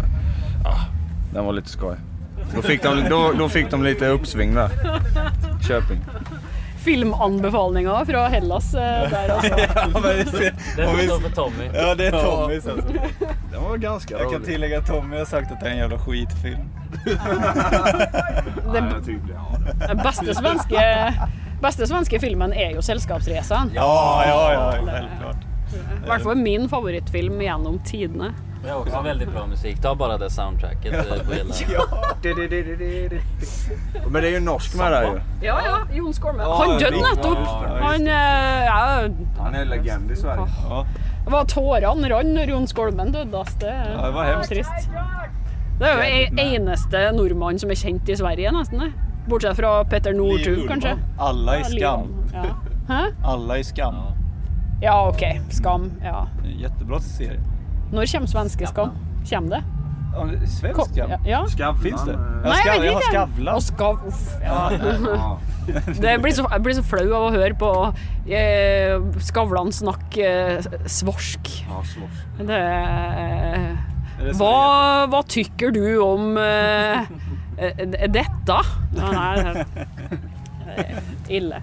ja, 0.65 0.77
den 1.35 1.45
var 1.45 1.53
lite 1.53 1.69
skoj. 1.69 1.97
Då 2.57 2.63
fick, 2.63 2.83
de, 2.83 3.05
då, 3.11 3.33
då 3.39 3.49
fick 3.49 3.71
de 3.71 3.85
lite 3.85 4.07
uppsving 4.09 4.55
där. 4.55 4.71
Köping. 5.69 6.01
Filmanbefalinger 6.89 8.05
fra 8.05 8.29
Hellas 8.29 8.75
eh, 8.75 8.81
der, 9.11 9.29
altså. 9.29 9.55
ja, 9.59 9.87
men 9.93 10.03
det, 10.03 10.25
får 10.87 11.03
stå 11.05 11.21
för 11.21 11.31
Tommy. 11.31 11.71
ja, 11.75 11.95
det 11.95 12.07
är 12.07 12.11
Tommys 12.11 12.67
alltså. 12.67 12.89
Den 13.53 13.63
var 13.65 13.77
ganska 13.77 14.15
Jag 14.15 14.23
kan 14.23 14.33
rolig. 14.33 14.47
tillägga 14.47 14.79
att 14.79 14.87
Tommy 14.87 15.17
har 15.19 15.25
sagt 15.25 15.53
att 15.53 15.61
det 15.61 15.67
är 15.67 15.71
en 15.71 15.79
jävla 15.79 15.99
skitfilm. 15.99 16.69
Den 18.73 19.05
Ja, 19.89 19.95
beste 19.95 20.35
svenske, 20.35 21.15
beste 21.63 21.87
svenske 21.87 22.21
filmen 22.21 22.53
er 22.53 22.71
jo 22.71 22.81
'Selskapsresan'. 22.81 23.71
Ja, 23.75 24.25
ja, 24.27 24.53
ja, 24.53 24.73
självklart. 24.73 25.37
I 26.05 26.07
hvert 26.09 26.23
fall 26.23 26.37
min 26.37 26.69
favorittfilm 26.69 27.41
gjennom 27.43 27.79
tidene. 27.85 28.33
Det 28.69 28.73
är 28.73 28.79
också 28.79 29.01
väldigt 29.01 29.33
bra 29.33 29.47
musik. 29.47 29.81
Ta 29.83 29.95
bara 29.95 30.19
det 30.19 30.31
soundtracket 30.31 30.95
eh, 30.95 31.27
på 31.27 31.33
hela. 31.33 31.55
Men 34.11 34.23
det 34.23 34.29
är 34.29 34.33
ju 34.33 34.41
norsk 34.41 34.75
med 34.77 34.93
där 34.93 35.03
ju. 35.03 35.21
Ja, 35.47 35.61
ja. 35.67 35.79
Jon 35.97 36.15
Skolme. 36.15 36.43
Ja, 36.43 36.57
Han 36.59 36.69
døde 36.79 36.85
riktig. 36.91 37.03
nettopp. 37.17 37.39
Ja, 37.39 37.79
Han 37.83 38.07
eh, 38.07 38.65
ja, 38.65 39.03
Han 39.41 39.55
är 39.55 39.65
legend 39.65 40.11
i 40.11 40.17
Sverige. 40.17 40.43
Ja. 40.69 40.87
Det 41.25 41.31
var 41.31 41.45
tårene 41.45 42.09
rant 42.11 42.29
når 42.29 42.43
Jon 42.45 42.67
Skolmen 42.67 43.13
døde. 43.13 43.41
ass. 43.41 43.55
Det, 43.61 43.75
Ja, 43.97 44.07
det 44.07 44.13
var 44.13 44.25
hemskt. 44.25 44.49
trist. 44.49 44.71
Det 45.81 45.87
er 45.87 45.95
jo 45.95 46.01
en- 46.03 46.39
eneste 46.39 47.13
nordmann 47.13 47.59
som 47.59 47.71
er 47.71 47.75
kjent 47.75 48.09
i 48.09 48.17
Sverige, 48.17 48.53
nesten. 48.53 48.79
det. 48.79 48.93
Bortsett 49.31 49.57
fra 49.57 49.85
Petter 49.85 50.13
Liv 50.13 50.21
Northug, 50.21 50.49
Ullmann. 50.59 50.69
kanskje. 50.69 50.99
Alla 51.19 51.57
i 51.57 51.61
Ja, 51.61 51.65
Skam. 51.65 52.03
Liv- 52.09 52.31
Ja. 52.35 52.45
Hæ? 52.95 53.05
Alla 53.25 53.59
i 53.59 53.65
Skam. 53.65 53.95
Ja, 54.83 55.09
OK. 55.09 55.23
Skam. 55.51 55.93
Ja. 56.05 56.27
Jättebra 56.59 57.01
serie. 57.01 57.41
Når 57.93 58.09
kommer 58.13 58.29
svenske 58.31 58.69
Skam? 58.71 58.95
Kommer 59.29 59.59
det? 59.59 59.65
Svensk 60.49 60.75
Kom, 60.75 60.89
Skam? 60.89 61.11
ja, 61.13 61.19
ja. 61.29 61.41
Skavlan. 61.47 61.83
Finns 61.85 62.03
det? 62.09 62.15
eh, 62.17 62.49
Ja, 62.49 62.55
Skav, 62.63 62.83
jeg 62.85 62.93
ikke. 62.97 63.11
Skavlan. 63.13 63.55
Og 63.55 63.63
Skav... 63.63 64.01
Uff. 64.09 64.25
Ja. 64.43 65.37
Det 66.01 66.15
blir 66.25 66.33
så, 66.33 66.47
jeg 66.49 66.63
blir 66.65 66.75
så 66.79 66.83
flau 66.89 67.05
av 67.13 67.27
å 67.27 67.33
høre 67.35 67.53
på 67.61 67.71
eh, 68.33 68.95
Skavlan 69.21 69.69
snakke 69.77 70.25
eh, 70.25 70.69
svorsk. 70.89 71.51
Ja, 71.69 71.83
slåss. 71.91 72.23
Det 72.49 72.63
så 74.33 74.39
hva, 74.41 74.55
hva 75.13 75.21
tykker 75.31 75.71
du 75.77 75.83
om 76.03 76.33
eh, 76.41 77.05
eh, 77.61 77.85
dette? 78.11 78.57
Ja, 78.99 79.13
nei, 79.13 79.35
det 79.45 79.67
er 80.73 81.03
ille. 81.39 81.61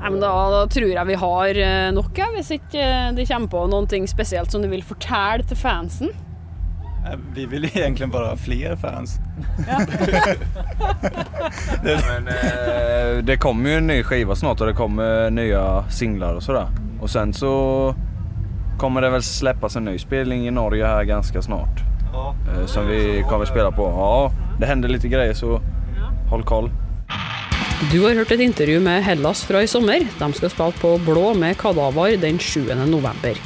Nei, 0.00 0.10
men 0.10 0.20
da, 0.20 0.30
da 0.52 0.66
tror 0.70 0.92
jeg 0.92 1.06
vi 1.08 1.14
har 1.22 1.58
eh, 1.64 1.88
nok, 1.96 2.18
ja, 2.18 2.28
hvis 2.36 2.50
ikke 2.58 2.82
eh, 2.82 3.10
det 3.16 3.26
kommer 3.28 3.48
på 3.52 3.66
noe 3.72 4.06
spesielt 4.06 4.52
som 4.52 4.62
du 4.62 4.68
vil 4.68 4.84
fortelle 4.84 5.46
til 5.48 5.56
fansen. 5.56 6.12
Nej, 7.06 7.18
Vi 7.34 7.46
vill 7.46 7.64
egentligen 7.74 8.10
bara 8.10 8.28
ha 8.28 8.36
fler 8.36 8.76
fans. 8.76 9.18
Men 11.82 12.28
eh, 12.28 13.24
det 13.24 13.36
kommer 13.36 13.70
ju 13.70 13.76
en 13.76 13.86
ny 13.86 14.02
skiva 14.02 14.34
snart 14.34 14.60
och 14.60 14.66
det 14.66 14.72
kommer 14.72 15.30
nya 15.30 15.84
singlar 15.90 16.34
och 16.34 16.42
sådär. 16.42 16.66
Och 17.00 17.10
sen 17.10 17.32
så 17.32 17.94
kommer 18.78 19.00
det 19.02 19.10
väl 19.10 19.22
släppas 19.22 19.76
en 19.76 19.84
ny 19.84 19.98
spelning 19.98 20.48
i 20.48 20.50
Norge 20.50 20.86
här 20.86 21.04
ganska 21.04 21.42
snart. 21.42 21.80
Ja. 22.12 22.34
Eh, 22.48 22.66
som 22.66 22.86
vi 22.86 23.24
kommer 23.30 23.44
spela 23.44 23.70
på. 23.70 23.82
Ja, 23.82 24.30
det 24.60 24.66
händer 24.66 24.88
lite 24.88 25.08
grejer 25.08 25.34
så 25.34 25.60
håll 26.30 26.44
koll. 26.44 26.70
Du 27.76 27.98
har 28.06 28.14
hørt 28.16 28.30
et 28.32 28.40
intervju 28.40 28.78
med 28.80 29.02
Hellas 29.04 29.42
fra 29.44 29.60
i 29.60 29.66
sommer. 29.68 30.00
De 30.00 30.26
skal 30.32 30.48
spille 30.48 30.80
på 30.80 30.94
Blå 31.04 31.34
med 31.36 31.58
Kadavar 31.60 32.14
den 32.16 32.38
7. 32.40 32.70
november. 32.88 33.36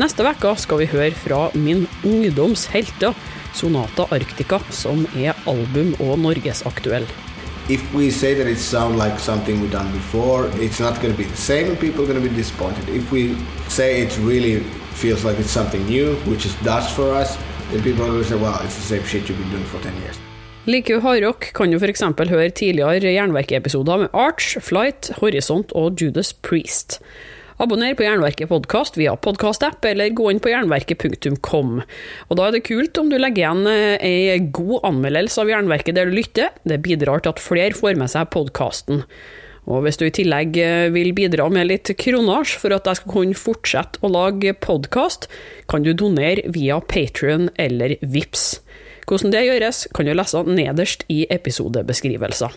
Neste 0.00 0.24
uke 0.24 0.54
skal 0.56 0.80
vi 0.80 0.86
høre 0.88 1.10
fra 1.12 1.50
min 1.52 1.82
ungdoms 2.02 2.66
helter, 2.72 3.12
Sonata 3.52 4.06
Arctica, 4.10 4.62
som 4.70 5.04
er 5.14 5.36
album- 5.46 5.94
og 6.00 6.18
norgesaktuell. 6.18 7.06
if 7.68 7.82
we 7.92 8.10
say 8.10 8.32
that 8.32 8.46
it 8.46 8.58
sounds 8.58 8.96
like 8.96 9.18
something 9.18 9.60
we've 9.60 9.72
done 9.72 9.90
before, 9.92 10.46
it's 10.62 10.80
not 10.80 10.94
going 11.02 11.12
to 11.12 11.18
be 11.18 11.24
the 11.24 11.36
same 11.36 11.66
and 11.68 11.78
people 11.78 12.02
are 12.04 12.06
going 12.06 12.22
to 12.22 12.28
be 12.28 12.34
disappointed. 12.34 12.88
If 12.88 13.10
we 13.10 13.36
say 13.68 14.02
it 14.02 14.16
really 14.20 14.60
feels 14.94 15.24
like 15.24 15.38
it's 15.38 15.50
something 15.50 15.84
new, 15.86 16.14
which 16.30 16.46
is 16.46 16.54
does 16.62 16.88
for 16.92 17.10
us, 17.12 17.36
then 17.72 17.82
people 17.82 18.04
are 18.04 18.08
going 18.08 18.22
to 18.22 18.28
say, 18.28 18.36
well, 18.36 18.58
it's 18.64 18.76
the 18.76 18.82
same 18.82 19.04
shit 19.04 19.28
you've 19.28 19.38
been 19.38 19.50
doing 19.50 19.64
for 19.64 19.80
10 19.80 19.96
years. 20.00 20.25
Like 20.66 20.96
hardrock, 20.98 21.52
kan 21.54 21.70
du 21.70 21.76
f.eks. 21.78 22.00
høre 22.02 22.50
tidligere 22.50 23.12
Jernverket-episoder 23.14 24.00
med 24.00 24.16
Arch, 24.18 24.56
Flight, 24.58 25.12
Horisont 25.20 25.70
og 25.78 26.02
Judas 26.02 26.32
Priest. 26.42 26.96
Abonner 27.62 27.94
på 27.94 28.02
Jernverket 28.02 28.50
podkast 28.50 28.98
via 28.98 29.12
podkastapp, 29.14 29.86
eller 29.86 30.10
gå 30.10 30.26
inn 30.32 30.42
på 30.42 30.50
jernverket.kom. 30.50 31.78
Og 32.26 32.34
Da 32.40 32.48
er 32.48 32.56
det 32.56 32.64
kult 32.66 32.98
om 32.98 33.12
du 33.12 33.14
legger 33.14 33.44
igjen 33.44 33.70
eh, 33.70 33.94
ei 34.10 34.42
god 34.42 34.90
anmeldelse 34.90 35.44
av 35.44 35.54
Jernverket 35.54 36.00
der 36.00 36.10
du 36.10 36.18
lytter. 36.18 36.50
Det 36.66 36.82
bidrar 36.82 37.22
til 37.22 37.36
at 37.36 37.44
flere 37.46 37.78
får 37.78 37.94
med 38.02 38.10
seg 38.10 38.26
podkasten. 38.34 39.06
Og 39.70 39.86
hvis 39.86 40.02
du 40.02 40.08
i 40.10 40.12
tillegg 40.18 40.58
eh, 40.58 40.90
vil 40.90 41.14
bidra 41.14 41.46
med 41.46 41.70
litt 41.70 41.94
kronasj 41.94 42.58
for 42.58 42.74
at 42.74 42.90
jeg 42.90 43.04
skal 43.04 43.14
kunne 43.14 43.38
fortsette 43.38 44.02
å 44.02 44.10
lage 44.10 44.58
podkast, 44.66 45.30
kan 45.70 45.86
du 45.86 45.94
donere 45.94 46.42
via 46.50 46.82
Patrion 46.82 47.52
eller 47.54 48.00
VIPS. 48.02 48.65
Hvordan 49.06 49.30
det 49.30 49.44
gjøres, 49.46 49.84
kan 49.94 50.08
du 50.08 50.14
lese 50.16 50.42
nederst 50.50 51.04
i 51.12 51.24
episodebeskrivelser. 51.30 52.56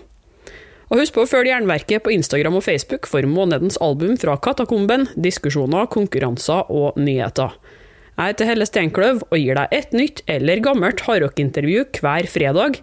Og 0.90 0.98
husk 0.98 1.14
på 1.14 1.22
å 1.22 1.30
følge 1.30 1.54
Jernverket 1.54 2.02
på 2.02 2.16
Instagram 2.16 2.58
og 2.58 2.66
Facebook 2.66 3.06
for 3.10 3.26
månedens 3.30 3.78
album 3.86 4.16
fra 4.18 4.34
Katakomben, 4.42 5.06
diskusjoner, 5.14 5.86
konkurranser 5.94 6.72
og 6.74 6.98
nyheter. 6.98 7.54
Jeg 8.18 8.34
heter 8.34 8.50
Helle 8.50 8.66
Steinkløv 8.68 9.22
og 9.30 9.38
gir 9.38 9.56
deg 9.56 9.78
et 9.78 9.94
nytt 9.96 10.24
eller 10.28 10.66
gammelt 10.66 11.06
hardrockintervju 11.06 11.86
hver 12.02 12.26
fredag. 12.28 12.82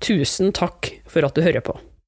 Tusen 0.00 0.54
takk 0.54 0.94
for 1.10 1.26
at 1.26 1.34
du 1.34 1.42
hører 1.42 1.66
på. 1.66 1.74